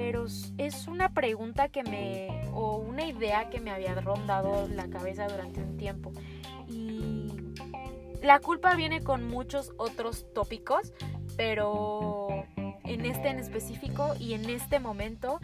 pero 0.01 0.27
es 0.59 0.87
una 0.87 1.09
pregunta 1.09 1.71
que 1.71 1.83
me 1.83 2.29
o 2.53 2.77
una 2.77 3.05
idea 3.05 3.51
que 3.51 3.59
me 3.59 3.73
había 3.73 3.97
rondado 3.97 4.69
la 4.69 4.89
cabeza 4.89 5.27
durante 5.27 5.61
un 5.61 5.77
tiempo 5.77 6.13
y 6.69 7.27
la 8.23 8.39
culpa 8.39 8.77
viene 8.77 9.03
con 9.03 9.27
muchos 9.27 9.73
otros 9.77 10.25
tópicos 10.33 10.93
pero 11.37 12.29
en 12.85 13.07
este 13.07 13.29
en 13.29 13.41
específico 13.41 14.15
y 14.21 14.35
en 14.35 14.49
este 14.49 14.79
momento 14.79 15.41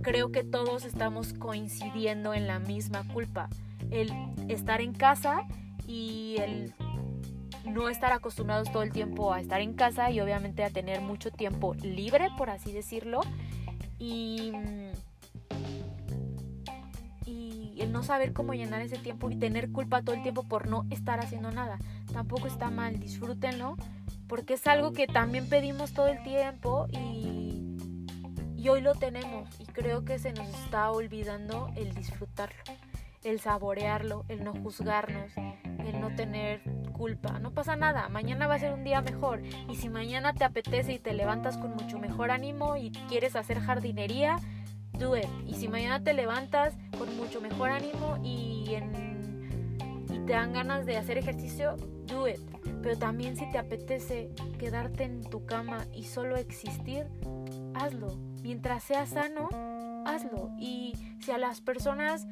creo 0.00 0.32
que 0.32 0.42
todos 0.42 0.86
estamos 0.86 1.34
coincidiendo 1.34 2.32
en 2.32 2.46
la 2.46 2.60
misma 2.60 3.06
culpa 3.12 3.50
el 3.90 4.10
estar 4.48 4.80
en 4.80 4.94
casa 4.94 5.46
y 5.86 6.36
el 6.38 6.72
no 7.66 7.90
estar 7.90 8.12
acostumbrados 8.12 8.72
todo 8.72 8.82
el 8.82 8.90
tiempo 8.90 9.34
a 9.34 9.40
estar 9.40 9.60
en 9.60 9.74
casa 9.74 10.10
y 10.10 10.20
obviamente 10.20 10.64
a 10.64 10.70
tener 10.70 11.02
mucho 11.02 11.30
tiempo 11.30 11.74
libre, 11.74 12.28
por 12.36 12.50
así 12.50 12.72
decirlo. 12.72 13.20
Y, 14.02 14.52
y 17.24 17.76
el 17.80 17.92
no 17.92 18.02
saber 18.02 18.32
cómo 18.32 18.52
llenar 18.52 18.82
ese 18.82 18.98
tiempo 18.98 19.30
y 19.30 19.36
tener 19.36 19.70
culpa 19.70 20.02
todo 20.02 20.16
el 20.16 20.22
tiempo 20.22 20.42
por 20.42 20.66
no 20.66 20.86
estar 20.90 21.20
haciendo 21.20 21.52
nada. 21.52 21.78
Tampoco 22.12 22.48
está 22.48 22.68
mal, 22.68 22.98
disfrútenlo, 22.98 23.76
porque 24.26 24.54
es 24.54 24.66
algo 24.66 24.92
que 24.92 25.06
también 25.06 25.48
pedimos 25.48 25.92
todo 25.92 26.08
el 26.08 26.20
tiempo 26.24 26.88
y, 26.90 27.76
y 28.56 28.68
hoy 28.68 28.80
lo 28.80 28.96
tenemos 28.96 29.48
y 29.60 29.66
creo 29.66 30.04
que 30.04 30.18
se 30.18 30.32
nos 30.32 30.48
está 30.48 30.90
olvidando 30.90 31.70
el 31.76 31.94
disfrutarlo 31.94 32.56
el 33.24 33.40
saborearlo, 33.40 34.24
el 34.28 34.44
no 34.44 34.52
juzgarnos, 34.52 35.32
el 35.36 36.00
no 36.00 36.14
tener 36.14 36.62
culpa. 36.92 37.38
No 37.38 37.52
pasa 37.52 37.76
nada, 37.76 38.08
mañana 38.08 38.46
va 38.46 38.54
a 38.54 38.58
ser 38.58 38.72
un 38.72 38.84
día 38.84 39.00
mejor. 39.00 39.42
Y 39.68 39.76
si 39.76 39.88
mañana 39.88 40.32
te 40.32 40.44
apetece 40.44 40.94
y 40.94 40.98
te 40.98 41.12
levantas 41.12 41.58
con 41.58 41.72
mucho 41.74 41.98
mejor 41.98 42.30
ánimo 42.30 42.76
y 42.76 42.90
quieres 43.08 43.36
hacer 43.36 43.60
jardinería, 43.60 44.36
do 44.98 45.16
it. 45.16 45.26
Y 45.46 45.54
si 45.54 45.68
mañana 45.68 46.02
te 46.02 46.14
levantas 46.14 46.74
con 46.98 47.16
mucho 47.16 47.40
mejor 47.40 47.70
ánimo 47.70 48.18
y, 48.22 48.62
te 50.26 50.34
dan 50.34 50.52
ganas 50.52 50.86
de 50.86 50.96
hacer 50.96 51.18
ejercicio, 51.18 51.76
do 52.06 52.28
it. 52.28 52.38
Pero 52.80 52.96
también 52.96 53.36
si 53.36 53.50
te 53.50 53.58
apetece 53.58 54.30
quedarte 54.58 55.02
en 55.02 55.22
tu 55.22 55.46
cama 55.46 55.86
y 55.92 56.04
solo 56.04 56.36
existir, 56.36 57.06
hazlo. 57.74 58.16
Mientras 58.42 58.84
sea 58.84 59.04
sano, 59.06 59.48
hazlo. 60.06 60.50
Y 60.60 60.94
si 61.20 61.32
a 61.32 61.38
las 61.38 61.60
personas 61.60 62.28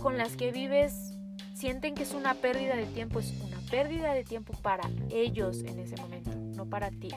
con 0.00 0.18
las 0.18 0.36
que 0.36 0.52
vives 0.52 1.16
sienten 1.54 1.94
que 1.94 2.02
es 2.02 2.14
una 2.14 2.34
pérdida 2.34 2.76
de 2.76 2.86
tiempo, 2.86 3.18
es 3.20 3.32
una 3.40 3.58
pérdida 3.70 4.12
de 4.12 4.24
tiempo 4.24 4.52
para 4.62 4.90
ellos 5.10 5.62
en 5.64 5.78
ese 5.78 5.96
momento, 5.96 6.30
no 6.54 6.66
para 6.66 6.90
ti. 6.90 7.08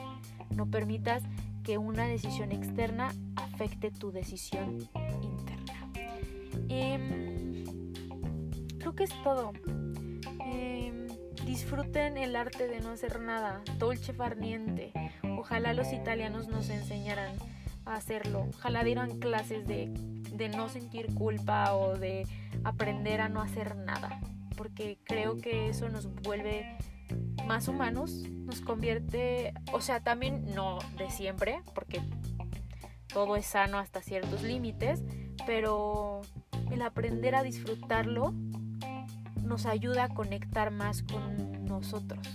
No 0.50 0.66
permitas 0.66 1.22
que 1.62 1.78
una 1.78 2.06
decisión 2.06 2.52
externa 2.52 3.14
afecte 3.36 3.90
tu 3.90 4.10
decisión 4.10 4.88
interna. 5.22 5.92
Em, 6.68 7.64
creo 8.78 8.94
que 8.94 9.04
es 9.04 9.22
todo. 9.22 9.52
Em, 10.44 11.06
disfruten 11.44 12.16
el 12.16 12.34
arte 12.34 12.66
de 12.66 12.80
no 12.80 12.90
hacer 12.90 13.20
nada, 13.20 13.62
dolce 13.78 14.12
farniente. 14.12 14.92
Ojalá 15.38 15.74
los 15.74 15.92
italianos 15.92 16.48
nos 16.48 16.70
enseñaran 16.70 17.32
a 17.84 17.94
hacerlo. 17.94 18.46
Ojalá 18.54 18.84
dieran 18.84 19.18
clases 19.18 19.66
de, 19.66 19.92
de 20.32 20.48
no 20.48 20.68
sentir 20.68 21.14
culpa 21.14 21.74
o 21.74 21.96
de 21.96 22.26
aprender 22.64 23.20
a 23.20 23.28
no 23.28 23.40
hacer 23.40 23.76
nada. 23.76 24.20
Porque 24.56 24.98
creo 25.04 25.38
que 25.38 25.68
eso 25.68 25.88
nos 25.88 26.12
vuelve 26.22 26.76
más 27.46 27.68
humanos, 27.68 28.12
nos 28.28 28.60
convierte, 28.60 29.54
o 29.72 29.80
sea, 29.80 30.00
también 30.00 30.54
no 30.54 30.78
de 30.96 31.10
siempre, 31.10 31.62
porque 31.74 32.02
todo 33.12 33.36
es 33.36 33.46
sano 33.46 33.78
hasta 33.78 34.02
ciertos 34.02 34.42
límites, 34.42 35.02
pero 35.46 36.22
el 36.70 36.82
aprender 36.82 37.34
a 37.34 37.42
disfrutarlo 37.42 38.32
nos 39.42 39.66
ayuda 39.66 40.04
a 40.04 40.08
conectar 40.08 40.70
más 40.70 41.02
con 41.02 41.64
nosotros. 41.64 42.26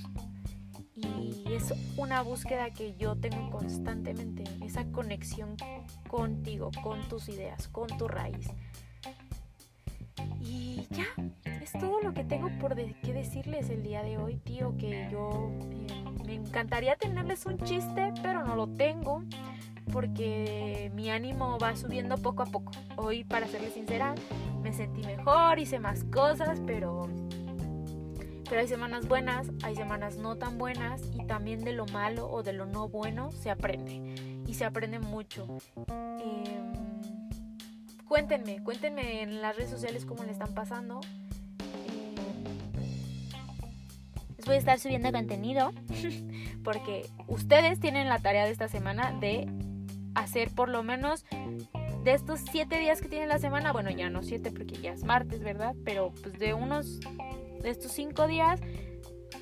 Y 0.96 1.44
es 1.54 1.74
una 1.98 2.22
búsqueda 2.22 2.70
que 2.70 2.96
yo 2.96 3.16
tengo 3.16 3.50
constantemente, 3.50 4.44
esa 4.64 4.86
conexión 4.86 5.56
contigo, 6.08 6.72
con 6.82 7.02
tus 7.10 7.28
ideas, 7.30 7.68
con 7.68 7.88
tu 7.98 8.08
raíz. 8.08 8.50
Y 10.40 10.88
ya, 10.92 11.08
es 11.62 11.74
todo 11.74 12.02
lo 12.02 12.14
que 12.14 12.24
tengo 12.24 12.50
por 12.60 12.76
que 12.76 13.14
decirles 13.14 13.70
el 13.70 13.84
día 13.84 14.04
de 14.04 14.18
hoy, 14.18 14.38
tío, 14.38 14.78
que 14.78 15.10
yo 15.12 15.52
eh, 15.72 15.88
me 16.26 16.36
encantaría 16.36 16.96
tenerles 16.96 17.46
un 17.46 17.58
chiste, 17.60 18.14
pero 18.22 18.46
no 18.46 18.56
lo 18.56 18.68
tengo 18.68 19.24
porque 19.92 20.92
mi 20.96 21.10
ánimo 21.10 21.58
va 21.60 21.76
subiendo 21.76 22.18
poco 22.18 22.44
a 22.44 22.46
poco. 22.46 22.72
Hoy, 22.96 23.24
para 23.24 23.48
serles 23.48 23.74
sincera, 23.74 24.16
me 24.62 24.74
sentí 24.74 25.02
mejor, 25.04 25.60
hice 25.60 25.80
más 25.80 26.04
cosas, 26.06 26.62
pero, 26.66 27.08
pero 28.48 28.62
hay 28.62 28.68
semanas 28.68 29.08
buenas, 29.08 29.52
hay 29.64 29.76
semanas 29.76 30.18
no 30.18 30.38
tan 30.38 30.58
buenas 30.58 31.02
y 31.14 31.26
también 31.26 31.64
de 31.64 31.74
lo 31.74 31.86
malo 31.88 32.30
o 32.30 32.44
de 32.44 32.54
lo 32.54 32.66
no 32.66 32.88
bueno 32.88 33.32
se 33.32 33.50
aprende 33.50 34.44
y 34.48 34.54
se 34.54 34.66
aprende 34.66 35.00
mucho. 35.00 35.48
Em, 35.88 37.30
cuéntenme, 38.08 38.64
cuéntenme 38.64 39.22
en 39.22 39.42
las 39.42 39.56
redes 39.56 39.72
sociales 39.72 40.06
cómo 40.06 40.24
le 40.24 40.32
están 40.32 40.54
pasando. 40.54 41.02
Em, 41.88 42.44
les 44.38 44.46
voy 44.46 44.56
a 44.56 44.60
estar 44.60 44.80
subiendo 44.80 45.12
contenido 45.12 45.72
porque 46.64 47.10
ustedes 47.28 47.80
tienen 47.80 48.10
la 48.10 48.20
tarea 48.20 48.46
de 48.46 48.52
esta 48.52 48.68
semana 48.68 49.12
de 49.20 49.48
hacer 50.14 50.50
por 50.52 50.70
lo 50.70 50.84
menos 50.84 51.26
de 52.06 52.14
estos 52.14 52.40
siete 52.52 52.78
días 52.78 53.02
que 53.02 53.10
tiene 53.10 53.26
la 53.26 53.40
semana, 53.40 53.72
bueno, 53.74 53.90
ya 53.90 54.12
no 54.12 54.22
siete 54.22 54.52
porque 54.52 54.76
ya 54.76 54.94
es 54.94 55.04
martes, 55.04 55.42
¿verdad? 55.42 55.76
Pero 55.84 56.14
pues 56.22 56.38
de 56.38 56.54
unos, 56.54 57.00
de 57.62 57.70
estos 57.70 57.92
cinco 57.92 58.28
días, 58.28 58.60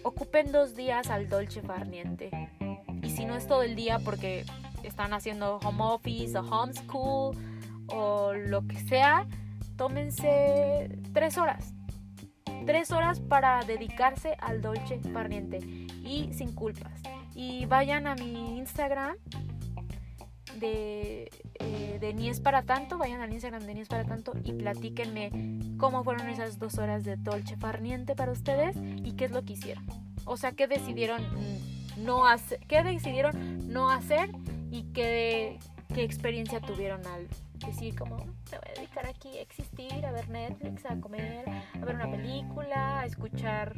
ocupen 0.04 0.52
dos 0.52 0.76
días 0.76 1.10
al 1.10 1.30
dolce 1.30 1.62
farniente. 1.62 2.32
Y 3.02 3.10
si 3.10 3.26
no 3.26 3.36
es 3.36 3.48
todo 3.48 3.64
el 3.64 3.76
día 3.76 4.00
porque 4.00 4.46
están 4.84 5.14
haciendo 5.14 5.58
home 5.58 5.84
office 5.84 6.38
o 6.38 6.42
homeschool 6.42 7.36
o 7.88 8.34
lo 8.34 8.66
que 8.68 8.80
sea, 8.80 9.28
tómense 9.76 10.90
tres 11.14 11.38
horas. 11.38 11.74
Tres 12.66 12.92
horas 12.92 13.20
para 13.20 13.64
dedicarse 13.66 14.38
al 14.40 14.62
dolce 14.62 15.00
farniente 15.12 15.58
y 15.58 16.32
sin 16.34 16.54
culpas. 16.54 17.02
Y 17.36 17.66
vayan 17.66 18.08
a 18.08 18.16
mi 18.16 18.58
Instagram 18.58 19.18
de, 20.60 21.32
eh, 21.56 21.98
de 22.00 22.14
Ni 22.14 22.30
es 22.30 22.40
para 22.40 22.64
tanto, 22.64 22.98
vayan 22.98 23.22
al 23.22 23.32
Instagram 23.32 23.64
de 23.64 23.74
Ni 23.76 23.82
es 23.82 23.88
para 23.88 24.06
tanto 24.06 24.34
y 24.44 24.54
platíquenme 24.54 25.32
cómo 25.78 26.04
fueron 26.04 26.30
esas 26.30 26.60
dos 26.60 26.78
horas 26.78 27.04
de 27.04 27.18
Dolce 27.18 27.58
Farniente 27.58 28.16
para 28.16 28.32
ustedes 28.32 28.76
y 29.04 29.14
qué 29.14 29.26
es 29.26 29.32
lo 29.32 29.44
que 29.44 29.54
hicieron. 29.54 29.86
O 30.26 30.38
sea, 30.38 30.54
qué 30.54 30.68
decidieron 30.68 31.22
no 31.98 32.28
hacer, 32.28 32.60
qué 32.68 32.84
decidieron 32.84 33.72
no 33.72 33.90
hacer 33.90 34.30
y 34.72 34.84
qué, 34.94 35.60
qué 35.94 36.04
experiencia 36.04 36.60
tuvieron 36.62 37.06
al 37.08 37.28
decir 37.66 37.98
como 37.98 38.18
te 38.50 38.58
voy 38.58 38.70
a 38.70 38.80
dedicar 38.80 39.08
aquí 39.08 39.38
a 39.38 39.42
existir, 39.42 40.06
a 40.06 40.12
ver 40.12 40.30
Netflix, 40.30 40.86
a 40.86 41.00
comer, 41.00 41.46
a 41.50 41.86
ver 41.86 41.96
una 41.96 42.10
película, 42.10 43.02
a 43.02 43.06
escuchar 43.06 43.76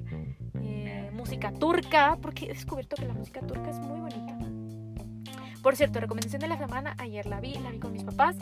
eh, 0.62 1.12
música 1.14 1.52
turca, 1.52 2.18
porque 2.22 2.46
he 2.46 2.48
descubierto 2.50 2.96
que 2.96 3.06
la 3.06 3.14
música 3.14 3.42
turca 3.42 3.70
es 3.70 3.80
muy 3.80 4.00
bonita. 4.00 4.35
Por 5.66 5.76
cierto, 5.76 6.00
recomendación 6.00 6.42
de 6.42 6.48
la 6.48 6.60
semana, 6.60 6.94
ayer 7.00 7.26
la 7.26 7.40
vi, 7.40 7.56
la 7.56 7.72
vi 7.72 7.80
con 7.80 7.92
mis 7.92 8.04
papás. 8.04 8.36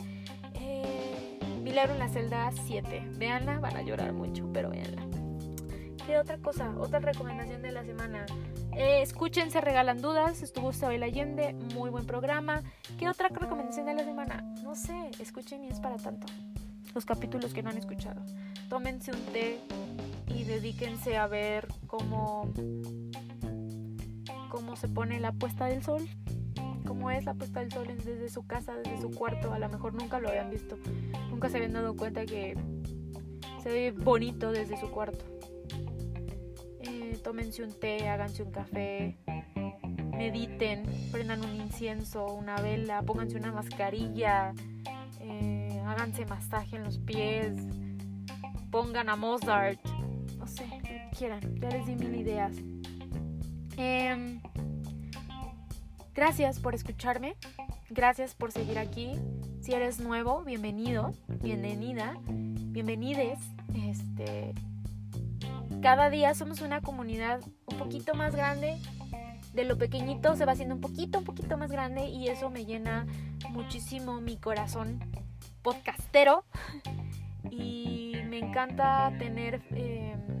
Eh, 0.56 1.38
Milagro 1.62 1.94
en 1.94 1.98
la 1.98 2.10
celda 2.10 2.52
7. 2.66 3.12
Veanla, 3.16 3.60
van 3.60 3.74
a 3.78 3.80
llorar 3.80 4.12
mucho, 4.12 4.46
pero 4.52 4.68
veanla. 4.68 5.06
¿Qué 6.06 6.18
otra 6.18 6.36
cosa? 6.36 6.74
Otra 6.78 6.98
recomendación 6.98 7.62
de 7.62 7.72
la 7.72 7.82
semana. 7.82 8.26
Eh, 8.72 9.00
escuchen, 9.00 9.50
regalan 9.50 10.02
dudas. 10.02 10.42
Estuvo 10.42 10.68
Isabel 10.68 11.02
Allende, 11.02 11.54
muy 11.74 11.88
buen 11.88 12.04
programa. 12.04 12.62
¿Qué 12.98 13.08
otra 13.08 13.30
recomendación 13.30 13.86
de 13.86 13.94
la 13.94 14.04
semana? 14.04 14.42
No 14.62 14.74
sé, 14.74 15.10
escuchen 15.18 15.64
y 15.64 15.68
es 15.68 15.80
para 15.80 15.96
tanto. 15.96 16.26
Los 16.94 17.06
capítulos 17.06 17.54
que 17.54 17.62
no 17.62 17.70
han 17.70 17.78
escuchado. 17.78 18.20
Tómense 18.68 19.12
un 19.12 19.24
té 19.32 19.60
y 20.26 20.44
dedíquense 20.44 21.16
a 21.16 21.26
ver 21.26 21.68
cómo, 21.86 22.52
cómo 24.50 24.76
se 24.76 24.88
pone 24.88 25.20
la 25.20 25.32
puesta 25.32 25.64
del 25.64 25.82
sol 25.82 26.06
cómo 26.86 27.10
es 27.10 27.24
la 27.24 27.34
puesta 27.34 27.60
del 27.60 27.72
sol 27.72 27.86
desde 27.88 28.28
su 28.28 28.46
casa, 28.46 28.74
desde 28.76 29.00
su 29.00 29.10
cuarto. 29.10 29.52
A 29.52 29.58
lo 29.58 29.68
mejor 29.68 29.94
nunca 29.94 30.20
lo 30.20 30.28
habían 30.28 30.50
visto. 30.50 30.76
Nunca 31.30 31.48
se 31.48 31.56
habían 31.56 31.72
dado 31.72 31.96
cuenta 31.96 32.24
que 32.24 32.56
se 33.62 33.70
ve 33.70 33.92
bonito 33.92 34.52
desde 34.52 34.78
su 34.78 34.90
cuarto. 34.90 35.24
Eh, 36.80 37.18
tómense 37.22 37.62
un 37.62 37.72
té, 37.72 38.08
háganse 38.08 38.42
un 38.42 38.50
café, 38.50 39.16
mediten, 40.10 40.84
prendan 41.10 41.42
un 41.42 41.56
incienso, 41.56 42.26
una 42.26 42.60
vela, 42.60 43.02
pónganse 43.02 43.38
una 43.38 43.52
mascarilla, 43.52 44.52
eh, 45.20 45.80
háganse 45.86 46.26
masaje 46.26 46.76
en 46.76 46.84
los 46.84 46.98
pies, 46.98 47.54
pongan 48.70 49.08
a 49.08 49.16
Mozart, 49.16 49.80
no 50.38 50.46
sé, 50.46 50.66
quieran, 51.16 51.40
ya 51.58 51.70
les 51.70 51.86
di 51.86 51.96
mil 51.96 52.14
ideas. 52.14 52.54
Eh, 53.78 54.40
Gracias 56.14 56.60
por 56.60 56.76
escucharme, 56.76 57.34
gracias 57.90 58.36
por 58.36 58.52
seguir 58.52 58.78
aquí. 58.78 59.14
Si 59.60 59.72
eres 59.72 59.98
nuevo, 59.98 60.44
bienvenido, 60.44 61.12
bienvenida, 61.42 62.16
bienvenides. 62.28 63.40
Este, 63.74 64.54
cada 65.82 66.10
día 66.10 66.32
somos 66.34 66.60
una 66.60 66.80
comunidad 66.82 67.40
un 67.66 67.78
poquito 67.78 68.14
más 68.14 68.32
grande. 68.36 68.78
De 69.54 69.64
lo 69.64 69.76
pequeñito 69.76 70.36
se 70.36 70.44
va 70.44 70.52
haciendo 70.52 70.76
un 70.76 70.80
poquito, 70.80 71.18
un 71.18 71.24
poquito 71.24 71.58
más 71.58 71.72
grande 71.72 72.06
y 72.06 72.28
eso 72.28 72.48
me 72.48 72.64
llena 72.64 73.06
muchísimo 73.50 74.20
mi 74.20 74.36
corazón 74.36 75.00
podcastero. 75.62 76.44
Y 77.50 78.14
me 78.30 78.38
encanta 78.38 79.12
tener 79.18 79.60
em, 79.70 80.33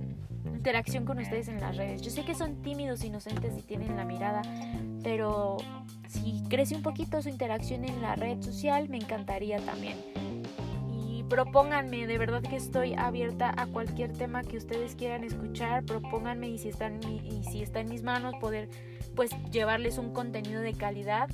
interacción 0.64 1.04
con 1.04 1.18
ustedes 1.18 1.48
en 1.48 1.60
las 1.60 1.76
redes. 1.76 2.00
Yo 2.00 2.10
sé 2.10 2.24
que 2.24 2.34
son 2.34 2.62
tímidos, 2.62 3.04
inocentes 3.04 3.56
y 3.58 3.62
tienen 3.62 3.96
la 3.96 4.04
mirada 4.04 4.42
pero 5.04 5.58
si 6.08 6.42
crece 6.48 6.74
un 6.74 6.82
poquito 6.82 7.22
su 7.22 7.28
interacción 7.28 7.84
en 7.84 8.02
la 8.02 8.16
red 8.16 8.42
social, 8.42 8.88
me 8.88 8.96
encantaría 8.96 9.58
también. 9.64 9.98
Y 10.90 11.22
propónganme, 11.24 12.06
de 12.08 12.18
verdad 12.18 12.42
que 12.42 12.56
estoy 12.56 12.94
abierta 12.94 13.54
a 13.56 13.66
cualquier 13.66 14.12
tema 14.12 14.42
que 14.42 14.56
ustedes 14.56 14.96
quieran 14.96 15.22
escuchar, 15.22 15.84
propónganme 15.84 16.48
y 16.48 16.58
si 16.58 16.70
está 16.70 16.86
en, 16.86 17.00
y 17.04 17.44
si 17.44 17.62
está 17.62 17.80
en 17.80 17.90
mis 17.90 18.02
manos 18.02 18.34
poder 18.40 18.68
pues 19.14 19.30
llevarles 19.52 19.98
un 19.98 20.12
contenido 20.12 20.60
de 20.60 20.72
calidad 20.72 21.28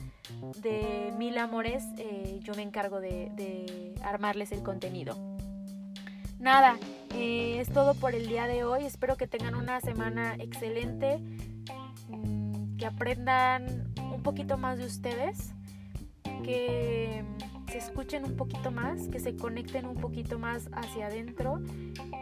de 0.61 1.15
mil 1.17 1.39
amores, 1.39 1.85
eh, 1.97 2.41
yo 2.43 2.55
me 2.55 2.63
encargo 2.63 3.01
de, 3.01 3.95
armarles 4.03 4.53
el 4.53 4.63
contenido. 4.63 5.17
Nada, 6.39 6.77
eh, 7.15 7.61
es 7.61 7.69
todo 7.69 7.95
por 7.95 8.15
el 8.15 8.29
día 8.29 8.47
de 8.47 8.65
hoy. 8.65 8.85
Espero 8.85 9.17
que 9.17 9.27
tengan 9.27 9.55
una 9.55 9.81
semana 9.81 10.35
excelente 10.37 11.21
que 12.79 12.87
aprendan 12.87 13.93
un 14.13 14.23
poquito 14.23 14.57
más 14.57 14.79
de 14.79 14.87
ustedes, 14.87 15.53
que 16.43 17.23
se 17.71 17.79
escuchen 17.79 18.25
un 18.25 18.37
poquito 18.37 18.71
más, 18.71 19.09
que 19.09 19.21
se 19.21 19.37
conecten 19.37 19.87
un 19.87 19.97
poquito 19.97 20.39
más 20.39 20.71
hacia 20.73 21.07
adentro 21.07 21.61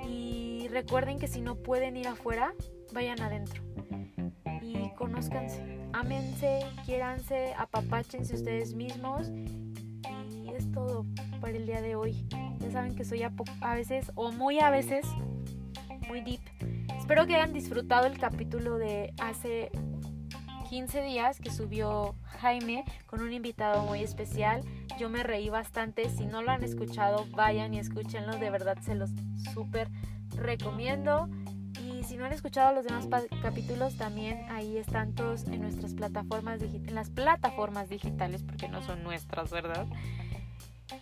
y 0.08 0.68
recuerden 0.68 1.18
que 1.18 1.28
si 1.28 1.40
no 1.40 1.56
pueden 1.56 1.96
ir 1.96 2.08
afuera, 2.08 2.52
vayan 2.92 3.20
adentro 3.20 3.62
y 4.60 4.90
conózcanse, 4.96 5.62
ámense, 5.92 6.60
quiéranse, 6.84 7.54
apapáchense 7.56 8.34
ustedes 8.34 8.74
mismos 8.74 9.30
y 10.28 10.50
es 10.50 10.70
todo 10.72 11.04
para 11.40 11.56
el 11.56 11.66
día 11.66 11.80
de 11.80 11.96
hoy. 11.96 12.26
Ya 12.58 12.70
saben 12.70 12.94
que 12.94 13.04
soy 13.04 13.22
a, 13.22 13.32
a 13.60 13.74
veces 13.74 14.10
o 14.14 14.32
muy 14.32 14.60
a 14.60 14.70
veces 14.70 15.06
muy 16.08 16.20
deep. 16.20 16.40
Espero 16.98 17.26
que 17.26 17.36
hayan 17.36 17.52
disfrutado 17.52 18.06
el 18.06 18.18
capítulo 18.18 18.78
de 18.78 19.14
hace 19.18 19.70
15 20.68 21.02
días 21.02 21.40
que 21.40 21.50
subió 21.50 22.14
Jaime 22.40 22.84
con 23.06 23.22
un 23.22 23.32
invitado 23.32 23.82
muy 23.84 24.02
especial. 24.02 24.62
Yo 24.98 25.08
me 25.08 25.22
reí 25.22 25.48
bastante. 25.48 26.10
Si 26.10 26.26
no 26.26 26.42
lo 26.42 26.50
han 26.50 26.62
escuchado, 26.62 27.26
vayan 27.30 27.72
y 27.72 27.78
escúchenlo. 27.78 28.36
De 28.36 28.50
verdad 28.50 28.76
se 28.82 28.94
los 28.94 29.10
súper 29.54 29.88
recomiendo. 30.36 31.28
Si 32.08 32.16
no 32.16 32.24
han 32.24 32.32
escuchado 32.32 32.72
los 32.72 32.86
demás 32.86 33.06
capítulos, 33.42 33.98
también 33.98 34.46
ahí 34.48 34.78
están 34.78 35.14
todos 35.14 35.44
en 35.44 35.60
nuestras 35.60 35.92
plataformas 35.92 36.62
en 36.62 36.94
las 36.94 37.10
plataformas 37.10 37.90
digitales, 37.90 38.42
porque 38.42 38.66
no 38.66 38.80
son 38.80 39.02
nuestras, 39.02 39.50
¿verdad? 39.50 39.86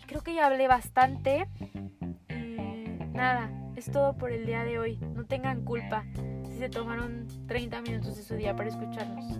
Creo 0.08 0.22
que 0.22 0.34
ya 0.34 0.46
hablé 0.46 0.66
bastante. 0.66 1.46
Nada, 3.12 3.52
es 3.76 3.88
todo 3.88 4.18
por 4.18 4.32
el 4.32 4.46
día 4.46 4.64
de 4.64 4.80
hoy. 4.80 4.96
No 5.14 5.24
tengan 5.24 5.64
culpa 5.64 6.04
si 6.48 6.58
se 6.58 6.68
tomaron 6.68 7.28
30 7.46 7.82
minutos 7.82 8.16
de 8.16 8.24
su 8.24 8.34
día 8.34 8.56
para 8.56 8.68
escucharnos. 8.68 9.38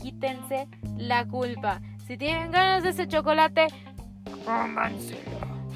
Quítense 0.00 0.68
la 0.96 1.26
culpa. 1.26 1.82
Si 2.06 2.16
tienen 2.16 2.52
ganas 2.52 2.84
de 2.84 2.90
ese 2.90 3.08
chocolate, 3.08 3.66
cómanselo. 4.44 5.18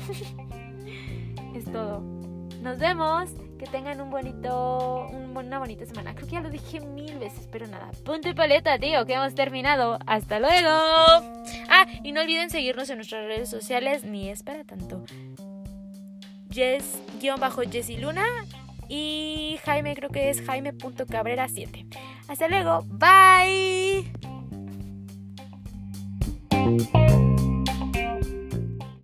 es 1.57 1.65
todo. 1.65 2.01
Nos 2.63 2.79
vemos. 2.79 3.35
Que 3.63 3.69
tengan 3.69 4.01
un 4.01 4.11
bonito, 4.11 5.07
una 5.13 5.61
bonita 5.61 5.87
semana. 5.87 6.17
Creo 6.17 6.27
que 6.27 6.33
ya 6.33 6.41
lo 6.41 6.51
dije 6.51 6.81
mil 6.81 7.17
veces, 7.21 7.49
pero 7.53 7.69
nada. 7.69 7.93
Punto 8.05 8.29
y 8.29 8.35
paleta, 8.35 8.77
tío, 8.77 9.07
que 9.07 9.13
hemos 9.15 9.37
terminado. 9.37 10.01
Hasta 10.05 10.41
luego. 10.41 10.69
Ah, 11.69 11.87
y 12.03 12.11
no 12.11 12.23
olviden 12.23 12.51
seguirnos 12.51 12.91
en 12.91 12.97
nuestras 12.97 13.25
redes 13.25 13.49
sociales, 13.49 14.03
ni 14.03 14.31
es 14.31 14.43
para 14.43 14.65
tanto. 14.65 15.05
Jess-Jessie 16.51 17.99
Luna 17.99 18.27
y 18.89 19.61
Jaime 19.65 19.95
creo 19.95 20.11
que 20.11 20.31
es 20.31 20.45
jaime.cabrera7. 20.45 21.87
Hasta 22.27 22.49
luego, 22.49 22.85
bye. 22.89 24.11